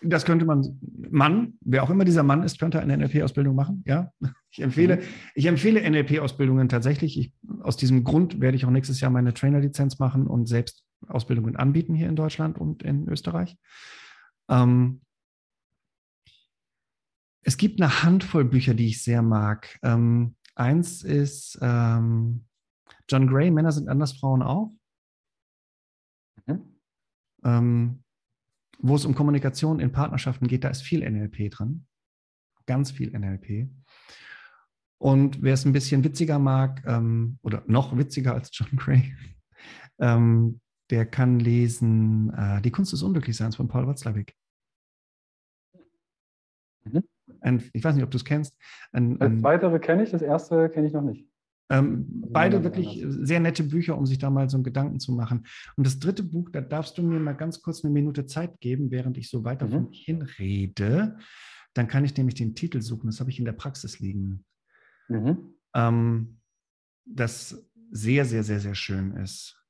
[0.01, 0.79] Das könnte man,
[1.09, 3.83] Mann, wer auch immer dieser Mann ist, könnte eine NLP-Ausbildung machen.
[3.87, 4.11] Ja,
[4.51, 5.01] ich empfehle, mhm.
[5.35, 7.17] ich empfehle NLP-Ausbildungen tatsächlich.
[7.17, 11.55] Ich, aus diesem Grund werde ich auch nächstes Jahr meine Trainerlizenz machen und selbst Ausbildungen
[11.55, 13.57] anbieten hier in Deutschland und in Österreich.
[14.49, 15.01] Ähm,
[17.41, 19.79] es gibt eine Handvoll Bücher, die ich sehr mag.
[19.83, 22.45] Ähm, eins ist ähm,
[23.09, 24.71] John Gray, Männer sind anders, Frauen auch.
[26.45, 26.79] Mhm.
[27.43, 28.03] Ähm,
[28.79, 31.85] wo es um Kommunikation in Partnerschaften geht, da ist viel NLP drin.
[32.65, 33.69] Ganz viel NLP.
[34.97, 39.13] Und wer es ein bisschen witziger mag, ähm, oder noch witziger als John Gray,
[39.99, 44.35] ähm, der kann lesen äh, Die Kunst des Unglücklichseins von Paul Watzlawick.
[46.83, 47.03] Mhm.
[47.39, 48.57] Ein, ich weiß nicht, ob du es kennst.
[48.91, 51.27] Ein, das weitere kenne ich, das erste kenne ich noch nicht.
[51.69, 55.45] Ähm, beide wirklich sehr nette Bücher, um sich da mal so einen Gedanken zu machen.
[55.75, 58.91] Und das dritte Buch, da darfst du mir mal ganz kurz eine Minute Zeit geben,
[58.91, 59.71] während ich so weiter mhm.
[59.71, 61.17] von hinrede.
[61.73, 63.07] Dann kann ich nämlich den Titel suchen.
[63.07, 64.45] Das habe ich in der Praxis liegen.
[65.07, 65.55] Mhm.
[65.73, 66.39] Ähm,
[67.05, 69.62] das sehr, sehr, sehr, sehr schön ist.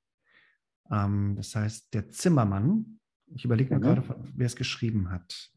[0.91, 2.99] Ähm, das heißt, der Zimmermann.
[3.35, 3.83] Ich überlege mir mhm.
[3.83, 4.03] gerade,
[4.35, 5.49] wer es geschrieben hat.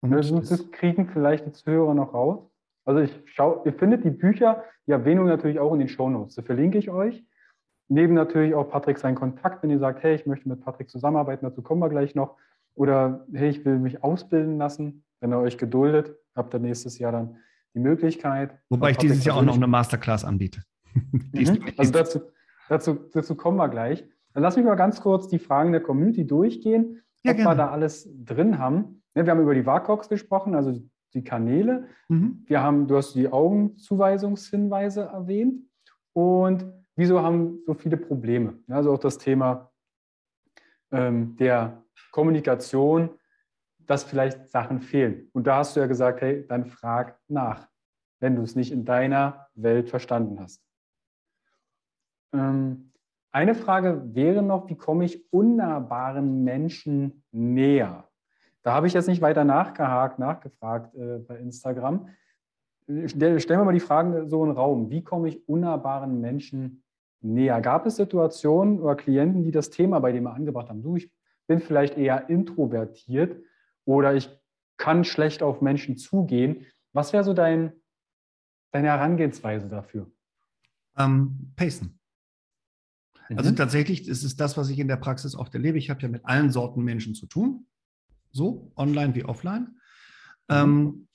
[0.00, 2.50] Und das, das kriegen vielleicht die Zuhörer noch raus.
[2.84, 6.34] Also ich schaue, ihr findet die Bücher, die Erwähnung natürlich auch in den Shownotes.
[6.34, 7.24] Da verlinke ich euch.
[7.88, 11.44] Neben natürlich auch Patrick seinen Kontakt, wenn ihr sagt, hey, ich möchte mit Patrick zusammenarbeiten,
[11.44, 12.36] dazu kommen wir gleich noch.
[12.74, 15.04] Oder hey, ich will mich ausbilden lassen.
[15.20, 17.36] Wenn er euch geduldet, habt ihr nächstes Jahr dann
[17.74, 18.58] die Möglichkeit.
[18.70, 20.62] Wobei ich dieses Jahr auch noch eine Masterclass anbiete.
[20.94, 21.64] mhm.
[21.76, 22.20] Also dazu,
[22.72, 24.04] dazu, dazu kommen wir gleich.
[24.32, 27.50] Dann lass mich mal ganz kurz die Fragen der Community durchgehen, ja, ob gerne.
[27.50, 29.02] wir da alles drin haben.
[29.14, 30.80] Wir haben über die WACOX gesprochen, also
[31.12, 31.88] die Kanäle.
[32.08, 32.42] Mhm.
[32.46, 35.60] Wir haben, du hast die Augenzuweisungshinweise erwähnt.
[36.14, 36.64] Und
[36.96, 38.58] wieso haben so viele Probleme?
[38.68, 39.70] Also auch das Thema
[40.90, 43.10] ähm, der Kommunikation,
[43.80, 45.28] dass vielleicht Sachen fehlen.
[45.32, 47.68] Und da hast du ja gesagt, hey, dann frag nach,
[48.20, 50.62] wenn du es nicht in deiner Welt verstanden hast.
[52.32, 52.92] Ähm,
[53.30, 58.08] eine Frage wäre noch, wie komme ich unnahbaren Menschen näher?
[58.62, 62.08] Da habe ich jetzt nicht weiter nachgehakt, nachgefragt äh, bei Instagram.
[63.06, 64.90] Stell, stellen wir mal die Fragen so in den Raum.
[64.90, 66.82] Wie komme ich unnahbaren Menschen
[67.20, 67.60] näher?
[67.60, 70.82] Gab es Situationen oder Klienten, die das Thema bei dem angebracht haben?
[70.82, 71.10] Du, ich
[71.46, 73.42] bin vielleicht eher introvertiert
[73.84, 74.30] oder ich
[74.76, 76.66] kann schlecht auf Menschen zugehen.
[76.92, 77.72] Was wäre so dein,
[78.72, 80.10] deine Herangehensweise dafür?
[80.98, 81.98] Ähm, pacen.
[83.28, 83.56] Also mhm.
[83.56, 85.78] tatsächlich ist es das, was ich in der Praxis oft erlebe.
[85.78, 87.66] Ich habe ja mit allen Sorten Menschen zu tun
[88.32, 89.78] so online wie offline.
[90.48, 90.56] Mhm.
[90.56, 91.08] Ähm,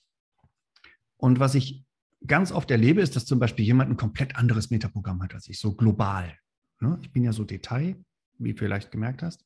[1.17, 1.83] und was ich
[2.25, 5.59] ganz oft erlebe, ist, dass zum Beispiel jemand ein komplett anderes Metaprogramm hat als ich,
[5.59, 6.33] so global.
[6.79, 6.97] Ne?
[7.01, 7.97] Ich bin ja so Detail,
[8.37, 9.45] wie du vielleicht gemerkt hast.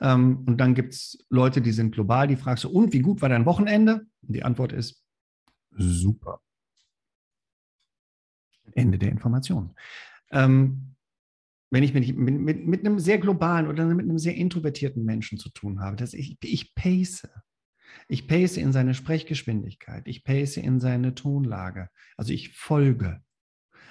[0.00, 3.22] Ähm, und dann gibt es Leute, die sind global, die fragst du, und wie gut
[3.22, 4.06] war dein Wochenende?
[4.22, 5.02] Und die Antwort ist
[5.70, 6.40] super.
[8.72, 9.74] Ende der Information.
[10.30, 10.95] Ähm,
[11.70, 15.50] wenn ich mit, mit, mit einem sehr globalen oder mit einem sehr introvertierten Menschen zu
[15.50, 17.28] tun habe, dass ich, ich pace.
[18.08, 21.88] Ich pace in seine Sprechgeschwindigkeit, ich pace in seine Tonlage.
[22.16, 23.20] Also ich folge.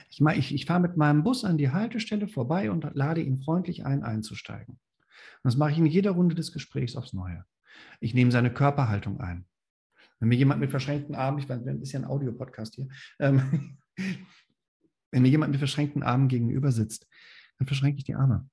[0.10, 3.86] Ich, ich, ich fahre mit meinem Bus an die Haltestelle vorbei und lade ihn freundlich
[3.86, 4.76] ein, einzusteigen.
[4.76, 7.46] Und das mache ich in jeder Runde des Gesprächs aufs Neue.
[8.00, 9.46] Ich nehme seine Körperhaltung ein.
[10.20, 12.88] Wenn mir jemand mit verschränkten Armen, ich weiß, ein bisschen ein Audiopodcast hier,
[13.20, 13.78] ähm,
[15.12, 17.08] wenn mir jemand mit verschränkten Armen gegenüber sitzt,
[17.58, 18.48] dann verschränke ich die Arme.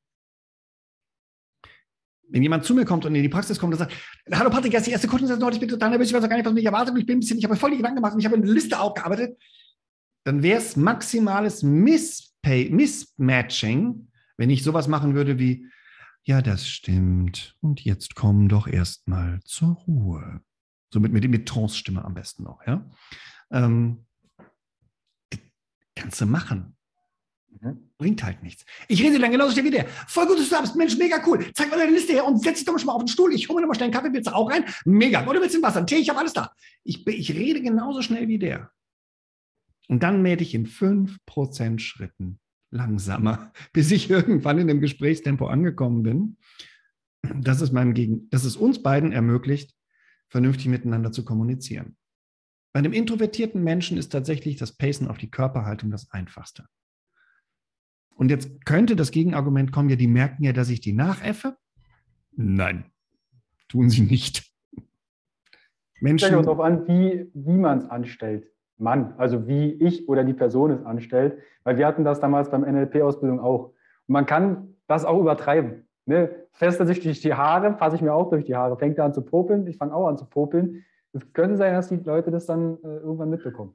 [2.29, 3.95] Wenn jemand zu mir kommt und in die Praxis kommt und sagt,
[4.33, 6.55] hallo Patrick, erst die erste Kundensession, ich bin total nervös, ich weiß gar nicht, was
[6.55, 8.37] mich erwartet, ich bin ein bisschen, ich habe voll die Gedanken gemacht und ich habe
[8.37, 9.39] eine Liste aufgearbeitet,
[10.25, 15.69] dann wäre es maximales Misspay, Mismatching, Wenn ich sowas machen würde wie,
[16.25, 20.41] ja, das stimmt, und jetzt komm doch erstmal zur Ruhe.
[20.93, 22.89] So mit, mit, mit Trance-Stimme am besten noch, ja.
[23.51, 24.07] Ähm,
[25.95, 26.77] kannst du machen.
[27.61, 27.91] Mhm.
[27.99, 28.65] Bringt halt nichts.
[28.89, 29.87] Ich rede dann genauso schnell wie der.
[30.09, 30.77] Voll gut, dass du da bist.
[30.77, 31.45] Mensch, mega cool.
[31.55, 33.33] Zeig mal deine Liste her und setz dich doch mal auf den Stuhl.
[33.33, 34.65] Ich hole mir noch mal schnell einen Kaffee, willst du auch rein?
[34.85, 35.27] Mega.
[35.27, 35.97] Oder willst du Wasser, Tee?
[35.97, 36.53] Ich habe alles da.
[36.85, 38.71] Ich, ich rede genauso schnell wie der.
[39.89, 42.41] Und dann mähe ich in 5% Schritten
[42.71, 46.37] langsamer, bis ich irgendwann in dem Gesprächstempo angekommen bin,
[47.35, 49.75] dass es, meinem Gegen dass es uns beiden ermöglicht,
[50.29, 51.97] vernünftig miteinander zu kommunizieren.
[52.73, 56.67] Bei einem introvertierten Menschen ist tatsächlich das Pacen auf die Körperhaltung das Einfachste.
[58.17, 61.57] Und jetzt könnte das Gegenargument kommen, ja, die merken ja, dass ich die nachäffe.
[62.33, 62.85] Nein,
[63.69, 64.53] tun sie nicht.
[66.01, 66.27] Menschen.
[66.27, 68.49] Es kommt darauf an, wie, wie man es anstellt.
[68.79, 72.63] Mann, also wie ich oder die Person es anstellt, weil wir hatten das damals beim
[72.63, 73.67] NLP-Ausbildung auch.
[74.07, 75.87] Und man kann das auch übertreiben.
[76.05, 76.31] Ne?
[76.53, 79.15] Feste sich durch die Haare, fasse ich mir auch durch die Haare, fängt er an
[79.15, 80.85] zu popeln, ich fange auch an zu popeln.
[81.13, 83.75] Es könnte sein, dass die Leute das dann äh, irgendwann mitbekommen.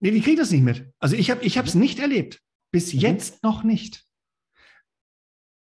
[0.00, 0.86] Nee, die kriegen das nicht mit.
[0.98, 1.80] Also ich habe es mhm.
[1.80, 2.42] nicht erlebt.
[2.76, 3.00] Bis mhm.
[3.00, 4.04] jetzt noch nicht.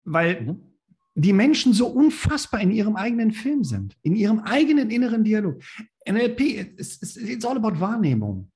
[0.04, 0.76] Weil mhm.
[1.14, 5.62] die Menschen so unfassbar in ihrem eigenen Film sind, in ihrem eigenen inneren Dialog.
[6.06, 6.40] NLP,
[6.78, 8.52] it's, it's all about Wahrnehmung.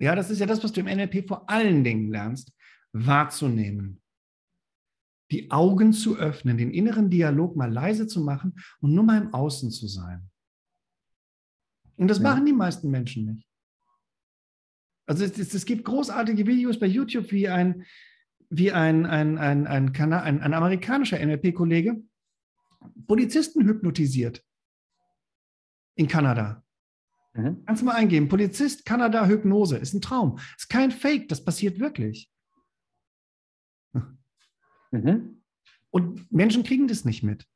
[0.00, 2.52] Ja, das ist ja das, was du im NLP vor allen Dingen lernst,
[2.92, 4.02] wahrzunehmen.
[5.30, 9.32] Die Augen zu öffnen, den inneren Dialog mal leise zu machen und nur mal im
[9.32, 10.28] Außen zu sein.
[11.94, 12.24] Und das ja.
[12.24, 13.51] machen die meisten Menschen nicht.
[15.12, 17.84] Also es, es, es, gibt großartige Videos bei YouTube, wie ein,
[18.48, 22.02] wie ein, ein, ein, ein, ein, ein amerikanischer NLP-Kollege
[23.06, 24.42] Polizisten hypnotisiert
[25.96, 26.64] in Kanada.
[27.34, 27.62] Mhm.
[27.66, 30.38] Kannst du mal eingeben, Polizist, Kanada, Hypnose, ist ein Traum.
[30.56, 32.30] Ist kein Fake, das passiert wirklich.
[34.92, 35.42] Mhm.
[35.90, 37.46] Und Menschen kriegen das nicht mit.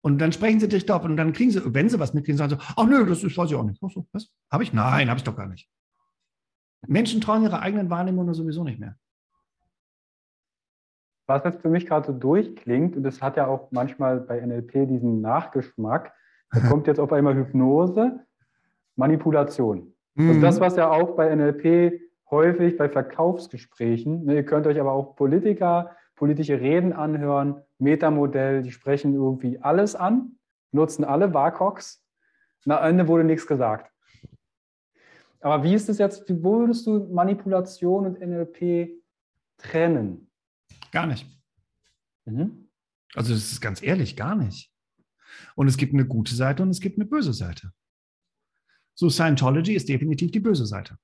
[0.00, 2.58] Und dann sprechen sie dich drauf und dann kriegen sie, wenn sie was mitkriegen, sagen
[2.58, 3.82] sie, ach nö, das ist, weiß ich auch nicht.
[3.84, 4.30] Ach so, was?
[4.50, 4.72] Habe ich?
[4.72, 5.68] Nein, habe ich doch gar nicht.
[6.86, 8.96] Menschen trauen ihrer eigenen Wahrnehmung sowieso nicht mehr.
[11.26, 14.88] Was jetzt für mich gerade so durchklingt, und das hat ja auch manchmal bei NLP
[14.88, 16.14] diesen Nachgeschmack,
[16.50, 18.20] da kommt jetzt auf einmal Hypnose,
[18.96, 19.94] Manipulation.
[20.14, 20.28] Mhm.
[20.28, 22.00] Also das, was ja auch bei NLP
[22.30, 28.72] häufig bei Verkaufsgesprächen, ne, ihr könnt euch aber auch Politiker, politische Reden anhören, Metamodell, die
[28.72, 30.38] sprechen irgendwie alles an,
[30.72, 32.02] nutzen alle WACOX.
[32.66, 33.92] Am Ende wurde nichts gesagt.
[35.40, 38.90] Aber wie ist es jetzt, wo würdest du Manipulation und NLP
[39.56, 40.30] trennen?
[40.90, 41.26] Gar nicht.
[42.24, 42.68] Mhm.
[43.14, 44.72] Also das ist ganz ehrlich, gar nicht.
[45.54, 47.72] Und es gibt eine gute Seite und es gibt eine böse Seite.
[48.94, 50.98] So, Scientology ist definitiv die böse Seite.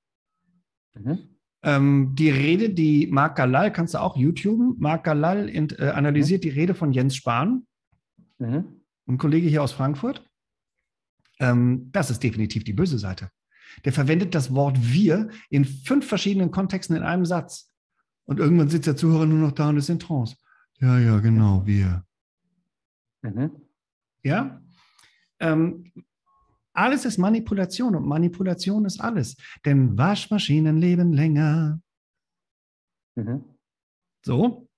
[0.94, 1.34] Mhm.
[1.62, 6.48] Ähm, die Rede, die Marc Galal, kannst du auch YouTube, Marc Galal äh, analysiert mhm.
[6.48, 7.66] die Rede von Jens Spahn,
[8.38, 8.82] mhm.
[9.06, 10.28] ein Kollege hier aus Frankfurt.
[11.38, 13.30] Ähm, das ist definitiv die böse Seite.
[13.84, 17.72] Der verwendet das Wort wir in fünf verschiedenen Kontexten in einem Satz.
[18.24, 20.36] Und irgendwann sitzt der Zuhörer nur noch da und ist in Trance.
[20.80, 22.04] Ja, ja, genau, wir.
[23.22, 23.50] Mhm.
[24.22, 24.62] Ja?
[25.40, 25.92] Ähm,
[26.72, 29.36] alles ist Manipulation und Manipulation ist alles.
[29.64, 31.80] Denn Waschmaschinen leben länger.
[33.14, 33.44] Mhm.
[34.24, 34.68] So,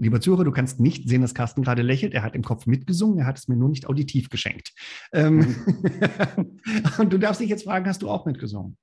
[0.00, 2.14] Lieber Zuhörer, du kannst nicht sehen, dass Carsten gerade lächelt.
[2.14, 4.72] Er hat im Kopf mitgesungen, er hat es mir nur nicht auditiv geschenkt.
[5.12, 6.60] Ähm mhm.
[6.98, 8.78] und du darfst dich jetzt fragen, hast du auch mitgesungen,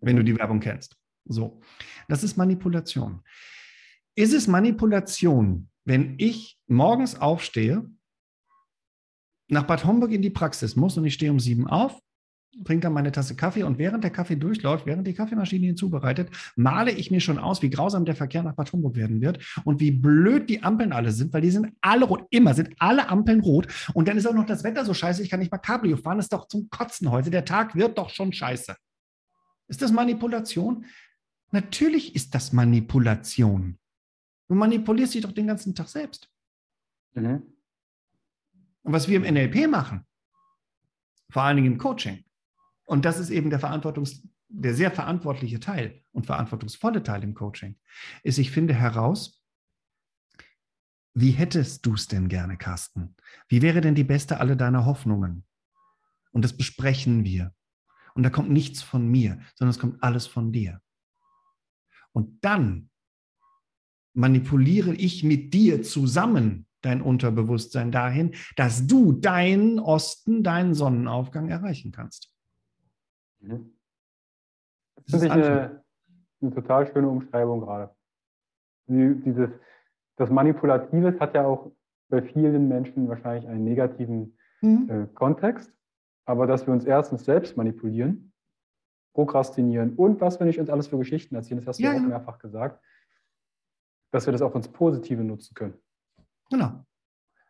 [0.00, 0.96] wenn du die Werbung kennst?
[1.24, 1.60] So,
[2.08, 3.22] das ist Manipulation.
[4.14, 7.90] Ist es Manipulation, wenn ich morgens aufstehe,
[9.48, 12.00] nach Bad Homburg in die Praxis muss und ich stehe um sieben auf,
[12.64, 16.30] trinke dann meine Tasse Kaffee und während der Kaffee durchläuft, während die Kaffeemaschine ihn zubereitet,
[16.56, 19.80] male ich mir schon aus, wie grausam der Verkehr nach Bad Homburg werden wird und
[19.80, 23.40] wie blöd die Ampeln alle sind, weil die sind alle rot, immer sind alle Ampeln
[23.40, 25.96] rot und dann ist auch noch das Wetter so scheiße, ich kann nicht mal Cabrio
[25.96, 28.74] fahren, ist doch zum Kotzen heute, der Tag wird doch schon scheiße.
[29.68, 30.84] Ist das Manipulation?
[31.50, 33.78] Natürlich ist das Manipulation.
[34.48, 36.28] Du manipulierst dich doch den ganzen Tag selbst.
[37.14, 37.42] Mhm.
[38.82, 40.06] Und was wir im NLP machen,
[41.30, 42.24] vor allen Dingen im Coaching,
[42.86, 47.76] und das ist eben der Verantwortungs, der sehr verantwortliche Teil und verantwortungsvolle Teil im Coaching,
[48.22, 49.42] ist, ich finde heraus,
[51.14, 53.16] wie hättest du es denn gerne, Carsten?
[53.48, 55.44] Wie wäre denn die beste alle deiner Hoffnungen?
[56.30, 57.54] Und das besprechen wir.
[58.14, 60.80] Und da kommt nichts von mir, sondern es kommt alles von dir.
[62.12, 62.90] Und dann
[64.14, 71.92] manipuliere ich mit dir zusammen dein Unterbewusstsein dahin, dass du deinen Osten, deinen Sonnenaufgang erreichen
[71.92, 72.35] kannst.
[73.40, 73.72] Mhm.
[74.96, 75.84] Das finde ich eine,
[76.40, 77.94] eine, total schöne Umschreibung gerade.
[78.88, 79.50] Die, dieses,
[80.16, 81.72] das Manipulative hat ja auch
[82.08, 84.88] bei vielen Menschen wahrscheinlich einen negativen mhm.
[84.90, 85.72] äh, Kontext.
[86.24, 88.32] Aber dass wir uns erstens selbst manipulieren,
[89.14, 92.00] prokrastinieren und was wir nicht uns alles für Geschichten erzählen, das hast du ja, auch
[92.00, 92.82] mehrfach gesagt,
[94.10, 95.74] dass wir das auch ins Positive nutzen können.
[96.50, 96.84] Genau.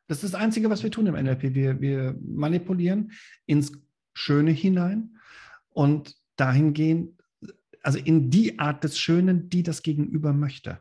[0.08, 1.54] Das ist das Einzige, was wir tun im NLP.
[1.54, 3.12] Wir, wir manipulieren
[3.46, 3.72] ins
[4.14, 5.18] Schöne hinein
[5.76, 7.22] und dahingehend,
[7.82, 10.80] also in die Art des Schönen, die das Gegenüber möchte.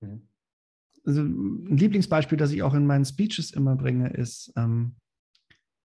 [0.00, 0.28] Mhm.
[1.04, 4.96] Also ein Lieblingsbeispiel, das ich auch in meinen Speeches immer bringe, ist, ähm,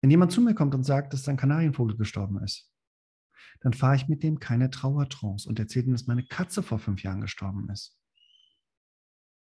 [0.02, 2.70] wenn jemand zu mir kommt und sagt, dass sein Kanarienvogel gestorben ist,
[3.60, 7.02] dann fahre ich mit dem keine Trauertrance und erzähle ihm, dass meine Katze vor fünf
[7.02, 7.98] Jahren gestorben ist.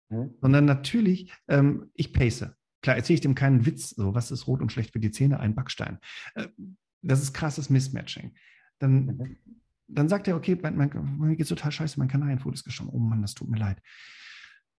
[0.08, 0.36] Mhm.
[0.40, 2.46] Sondern natürlich, ähm, ich pace.
[2.80, 5.40] Klar, erzähle ich dem keinen Witz, so was ist rot und schlecht für die Zähne,
[5.40, 5.98] ein Backstein.
[6.34, 6.46] Äh,
[7.06, 8.34] das ist krasses Mismatching.
[8.78, 9.36] Dann, mhm.
[9.88, 12.92] dann sagt er, okay, mein, mein, mir geht total scheiße, mein Kanarienvogel ist gestorben.
[12.92, 13.80] Oh Mann, das tut mir leid.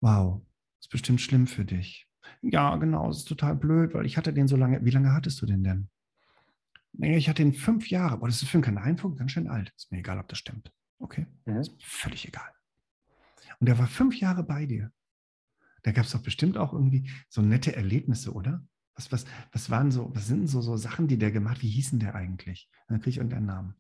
[0.01, 0.43] Wow,
[0.81, 2.09] ist bestimmt schlimm für dich.
[2.43, 4.85] Ja, genau, es ist total blöd, weil ich hatte den so lange.
[4.85, 5.89] Wie lange hattest du den denn?
[6.99, 8.19] Ich hatte ihn fünf Jahre.
[8.19, 9.73] Boah, das ist für einen Kanarienvogel ganz schön alt.
[9.77, 10.73] Ist mir egal, ob das stimmt.
[10.99, 11.59] Okay, mhm.
[11.59, 12.51] ist völlig egal.
[13.61, 14.93] Und er war fünf Jahre bei dir.
[15.83, 18.67] Da gab es doch bestimmt auch irgendwie so nette Erlebnisse, oder?
[18.97, 21.99] Was, was, was waren so, was sind so, so Sachen, die der gemacht Wie hießen
[21.99, 22.71] der eigentlich?
[22.89, 23.75] Dann kriege ich irgendeinen Namen.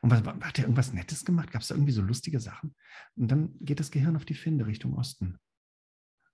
[0.00, 1.50] Und was, hat der irgendwas Nettes gemacht?
[1.50, 2.74] Gab es da irgendwie so lustige Sachen?
[3.16, 5.38] Und dann geht das Gehirn auf die Finde Richtung Osten.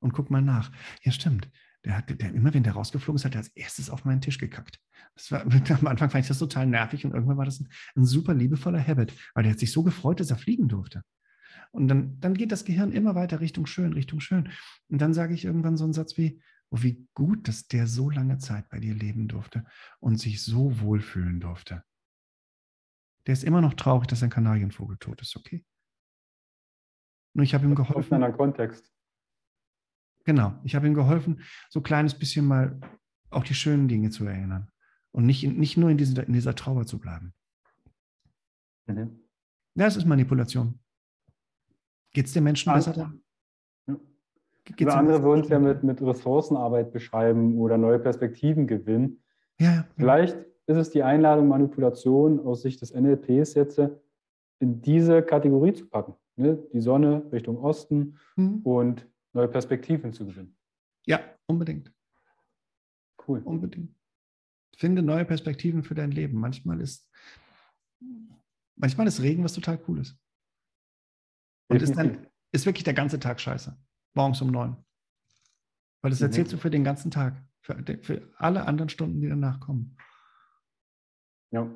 [0.01, 0.71] Und guck mal nach.
[1.03, 1.51] Ja, stimmt.
[1.85, 4.39] Der hat, der, immer wenn der rausgeflogen ist, hat er als erstes auf meinen Tisch
[4.39, 4.81] gekackt.
[5.15, 5.43] Das war,
[5.81, 8.85] am Anfang fand ich das total nervig und irgendwann war das ein, ein super liebevoller
[8.85, 11.03] Habit, weil der hat sich so gefreut, dass er fliegen durfte.
[11.71, 14.51] Und dann, dann geht das Gehirn immer weiter Richtung schön, Richtung schön.
[14.89, 16.41] Und dann sage ich irgendwann so einen Satz wie,
[16.71, 19.65] oh, wie gut, dass der so lange Zeit bei dir leben durfte
[20.01, 21.85] und sich so wohlfühlen durfte.
[23.27, 25.65] Der ist immer noch traurig, dass ein Kanarienvogel tot ist, okay?
[27.35, 28.15] Nur ich habe ihm geholfen.
[28.15, 28.93] In einem Kontext.
[30.25, 32.79] Genau, ich habe ihm geholfen, so ein kleines bisschen mal
[33.31, 34.71] auch die schönen Dinge zu erinnern
[35.13, 37.35] und nicht, in, nicht nur in, diese, in dieser Trauer zu bleiben.
[38.87, 39.23] Mhm.
[39.75, 40.81] Ja, es ist Manipulation.
[42.13, 43.13] Geht es den Menschen besser
[44.77, 44.95] Ja.
[44.95, 49.23] andere würden es ja mit, mit Ressourcenarbeit beschreiben oder neue Perspektiven gewinnen.
[49.59, 49.85] Ja, ja.
[49.97, 53.81] Vielleicht ist es die Einladung, Manipulation aus Sicht des NLPs jetzt
[54.61, 56.15] in diese Kategorie zu packen.
[56.37, 56.59] Ne?
[56.73, 58.61] Die Sonne Richtung Osten mhm.
[58.63, 60.57] und neue Perspektiven zu gewinnen.
[61.07, 61.93] Ja, unbedingt.
[63.27, 63.41] Cool.
[63.45, 63.95] Unbedingt.
[64.77, 66.39] Finde neue Perspektiven für dein Leben.
[66.39, 67.11] Manchmal ist,
[68.77, 70.17] manchmal ist Regen was total Cooles.
[71.69, 73.77] Und ist, dann, ist wirklich der ganze Tag scheiße.
[74.15, 74.77] Morgens um neun.
[76.03, 76.27] Weil das mhm.
[76.27, 77.35] erzählst du für den ganzen Tag.
[77.61, 79.97] Für, für alle anderen Stunden, die danach kommen.
[81.51, 81.69] Ja.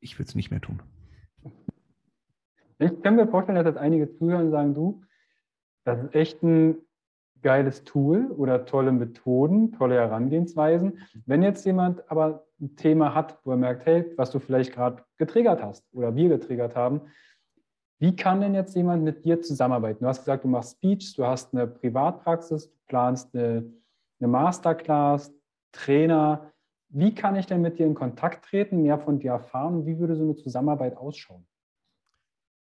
[0.00, 0.82] Ich würde es nicht mehr tun.
[2.78, 5.04] Ich kann mir vorstellen, dass jetzt einige zuhören und sagen, du,
[5.84, 6.76] das ist echt ein
[7.42, 10.98] geiles Tool oder tolle Methoden, tolle Herangehensweisen.
[11.26, 15.02] Wenn jetzt jemand aber ein Thema hat, wo er merkt, hey, was du vielleicht gerade
[15.16, 17.02] getriggert hast oder wir getriggert haben,
[18.00, 20.02] wie kann denn jetzt jemand mit dir zusammenarbeiten?
[20.02, 23.70] Du hast gesagt, du machst Speech, du hast eine Privatpraxis, du planst eine,
[24.18, 25.32] eine Masterclass,
[25.70, 26.50] Trainer.
[26.88, 29.84] Wie kann ich denn mit dir in Kontakt treten, mehr von dir erfahren?
[29.84, 31.46] Wie würde so eine Zusammenarbeit ausschauen?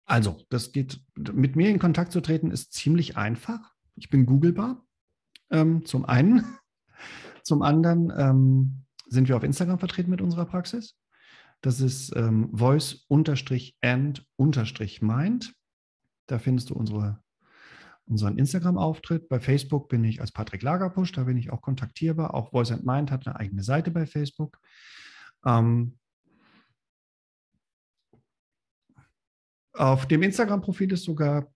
[0.06, 3.74] Also, das geht, mit mir in Kontakt zu treten, ist ziemlich einfach.
[3.94, 4.84] Ich bin googlebar,
[5.50, 6.44] ähm, zum einen.
[7.44, 10.98] Zum anderen ähm, sind wir auf Instagram vertreten mit unserer Praxis.
[11.60, 15.54] Das ist ähm, voice-and-mind.
[16.26, 17.20] Da findest du unsere,
[18.06, 19.28] unseren Instagram-Auftritt.
[19.28, 22.34] Bei Facebook bin ich als Patrick Lagerpusch, da bin ich auch kontaktierbar.
[22.34, 24.60] Auch Voice and Mind hat eine eigene Seite bei Facebook.
[25.44, 25.98] Ähm,
[29.72, 31.52] auf dem Instagram-Profil ist sogar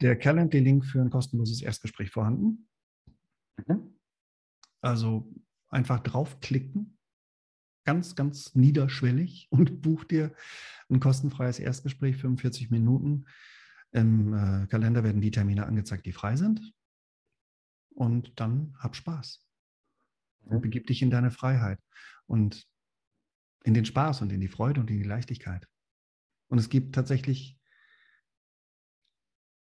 [0.00, 2.66] der Calendly-Link für ein kostenloses Erstgespräch vorhanden.
[3.66, 3.94] Mhm.
[4.80, 5.32] Also
[5.68, 6.93] einfach draufklicken
[7.84, 10.34] ganz, ganz niederschwellig und buch dir
[10.90, 13.26] ein kostenfreies Erstgespräch, 45 Minuten.
[13.92, 16.72] Im äh, Kalender werden die Termine angezeigt, die frei sind.
[17.90, 19.46] Und dann hab Spaß.
[20.40, 21.80] Und begib dich in deine Freiheit
[22.26, 22.66] und
[23.62, 25.66] in den Spaß und in die Freude und in die Leichtigkeit.
[26.48, 27.58] Und es gibt tatsächlich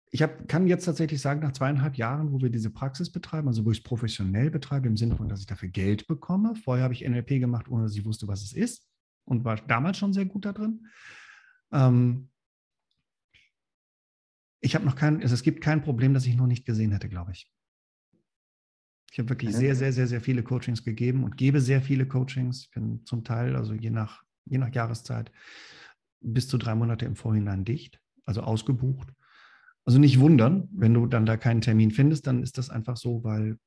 [0.09, 3.65] ich hab, kann jetzt tatsächlich sagen, nach zweieinhalb Jahren, wo wir diese Praxis betreiben, also
[3.65, 6.55] wo ich es professionell betreibe, im Sinne von, dass ich dafür Geld bekomme.
[6.55, 8.87] Vorher habe ich NLP gemacht, ohne dass ich wusste, was es ist
[9.25, 10.87] und war damals schon sehr gut da drin.
[11.71, 12.29] Ähm,
[14.61, 17.09] ich habe noch kein, also es gibt kein Problem, das ich noch nicht gesehen hätte,
[17.09, 17.51] glaube ich.
[19.11, 22.63] Ich habe wirklich sehr, sehr, sehr, sehr viele Coachings gegeben und gebe sehr viele Coachings.
[22.63, 25.31] Ich bin zum Teil, also je nach, je nach Jahreszeit,
[26.19, 29.13] bis zu drei Monate im Vorhinein dicht, also ausgebucht.
[29.87, 33.23] Also nicht wundern, wenn du dann da keinen Termin findest, dann ist das einfach so,
[33.23, 33.57] weil.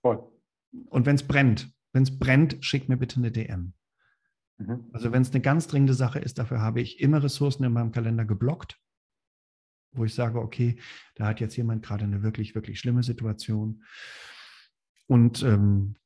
[0.00, 0.26] Voll.
[0.86, 3.74] Und wenn es brennt, wenn es brennt, schick mir bitte eine DM.
[4.56, 4.88] Mhm.
[4.94, 7.92] Also wenn es eine ganz dringende Sache ist, dafür habe ich immer Ressourcen in meinem
[7.92, 8.80] Kalender geblockt,
[9.92, 10.78] wo ich sage, okay,
[11.14, 13.84] da hat jetzt jemand gerade eine wirklich, wirklich schlimme Situation
[15.06, 15.96] und ähm,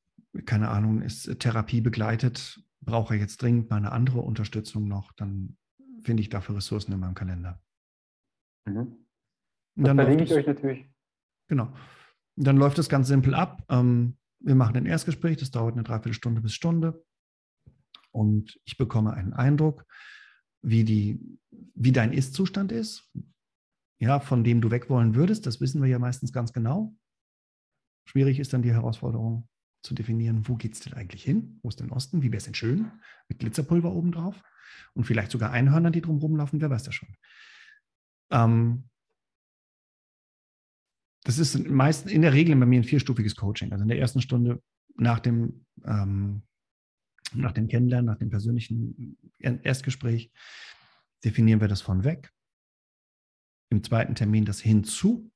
[0.46, 5.58] keine Ahnung, ist Therapie begleitet, brauche jetzt dringend mal eine andere Unterstützung noch, dann
[6.02, 7.60] finde ich dafür Ressourcen in meinem Kalender.
[8.66, 9.06] Mhm.
[9.76, 10.86] Das dann verlinke ich euch natürlich.
[11.48, 11.72] Genau.
[12.36, 13.62] Dann läuft es ganz simpel ab.
[13.68, 17.04] Ähm, wir machen ein Erstgespräch, das dauert eine Dreiviertelstunde bis Stunde.
[18.12, 19.84] Und ich bekomme einen Eindruck,
[20.62, 21.20] wie, die,
[21.74, 23.10] wie dein Ist-Zustand ist,
[23.98, 25.46] ja, von dem du weg wollen würdest.
[25.46, 26.94] Das wissen wir ja meistens ganz genau.
[28.06, 29.48] Schwierig ist dann die Herausforderung
[29.82, 31.58] zu definieren, wo geht es denn eigentlich hin?
[31.62, 32.22] Wo ist denn Osten?
[32.22, 32.90] Wie wäre es denn schön?
[33.28, 34.42] Mit Glitzerpulver obendrauf
[34.94, 37.16] und vielleicht sogar Einhörner, die drum rumlaufen, wer weiß das schon.
[38.30, 38.84] Ähm,
[41.24, 43.72] das ist meist in der Regel bei mir ein vierstufiges Coaching.
[43.72, 44.62] Also in der ersten Stunde
[44.96, 46.42] nach dem, ähm,
[47.32, 50.30] nach dem Kennenlernen, nach dem persönlichen Erstgespräch
[51.24, 52.30] definieren wir das von weg.
[53.70, 55.30] Im zweiten Termin das hinzu.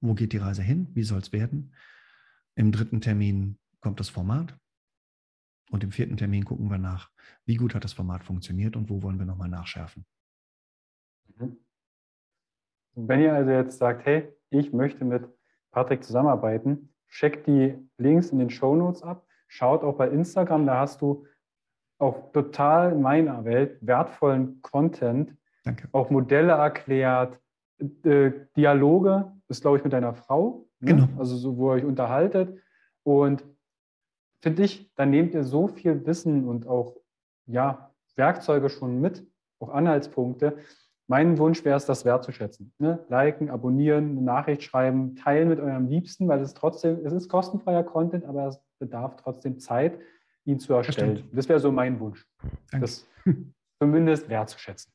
[0.00, 0.88] Wo geht die Reise hin?
[0.94, 1.74] Wie soll es werden?
[2.56, 4.58] Im dritten Termin kommt das Format.
[5.70, 7.10] Und im vierten Termin gucken wir nach,
[7.46, 10.04] wie gut hat das Format funktioniert und wo wollen wir nochmal nachschärfen.
[11.36, 11.63] Mhm.
[12.94, 15.24] Wenn ihr also jetzt sagt, hey, ich möchte mit
[15.70, 20.80] Patrick zusammenarbeiten, checkt die Links in den Show Notes ab, schaut auch bei Instagram, da
[20.80, 21.26] hast du
[21.98, 25.88] auch total in meiner Welt wertvollen Content, Danke.
[25.92, 27.40] auch Modelle erklärt,
[28.04, 30.92] äh, Dialoge, das ist glaube ich mit deiner Frau, ne?
[30.92, 31.08] genau.
[31.18, 32.58] also so, wo ihr euch unterhaltet
[33.02, 33.44] und
[34.40, 36.96] finde ich, da nehmt ihr so viel Wissen und auch
[37.46, 39.26] ja, Werkzeuge schon mit,
[39.58, 40.58] auch Anhaltspunkte,
[41.06, 42.72] mein Wunsch wäre es, das wertzuschätzen.
[42.78, 43.04] Ne?
[43.08, 47.84] Liken, abonnieren, eine Nachricht schreiben, teilen mit eurem Liebsten, weil es trotzdem, es ist kostenfreier
[47.84, 49.98] Content, aber es bedarf trotzdem Zeit,
[50.44, 51.16] ihn zu erstellen.
[51.16, 52.26] Das, das wäre so mein Wunsch,
[52.70, 52.80] danke.
[52.80, 53.06] das
[53.78, 54.92] zumindest wertzuschätzen.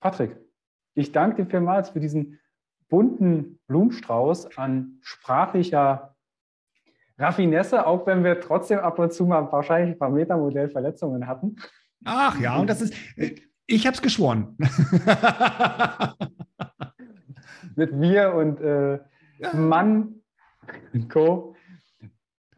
[0.00, 0.36] Patrick,
[0.94, 2.38] ich danke dir vielmals für diesen
[2.88, 6.16] bunten Blumenstrauß an sprachlicher
[7.18, 11.56] Raffinesse, auch wenn wir trotzdem ab und zu mal wahrscheinlich ein paar Metamodellverletzungen hatten.
[12.04, 13.34] Ach ja, und das ist, äh,
[13.68, 14.56] ich habe es geschworen.
[17.76, 18.98] Mit mir und äh,
[19.38, 19.54] ja.
[19.54, 20.22] Mann
[20.92, 21.54] und Co.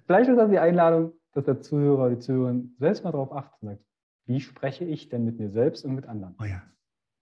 [0.07, 3.85] Vielleicht ist das die Einladung, dass der Zuhörer, die Zuhörerin selbst mal darauf achten sagt,
[4.27, 6.37] wie spreche ich denn mit mir selbst und mit anderen?
[6.41, 6.63] Oh ja.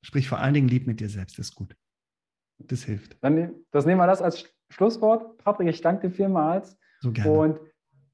[0.02, 1.74] Sprich vor allen Dingen lieb mit dir selbst, das ist gut.
[2.58, 3.16] Das hilft.
[3.24, 5.38] Dann das nehmen wir das als Schlusswort.
[5.38, 6.78] Patrick, ich danke dir vielmals.
[7.00, 7.32] So gerne.
[7.32, 7.60] Und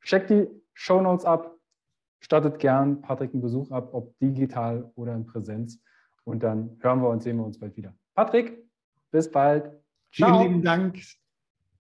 [0.03, 1.54] check die Show Notes ab
[2.25, 5.79] Stattet gern Patrick einen Besuch ab, ob digital oder in Präsenz.
[6.25, 7.95] Und dann hören wir und sehen wir uns bald wieder.
[8.15, 8.65] Patrick,
[9.11, 9.71] bis bald.
[10.11, 10.39] Ciao.
[10.39, 11.03] Vielen lieben Dank.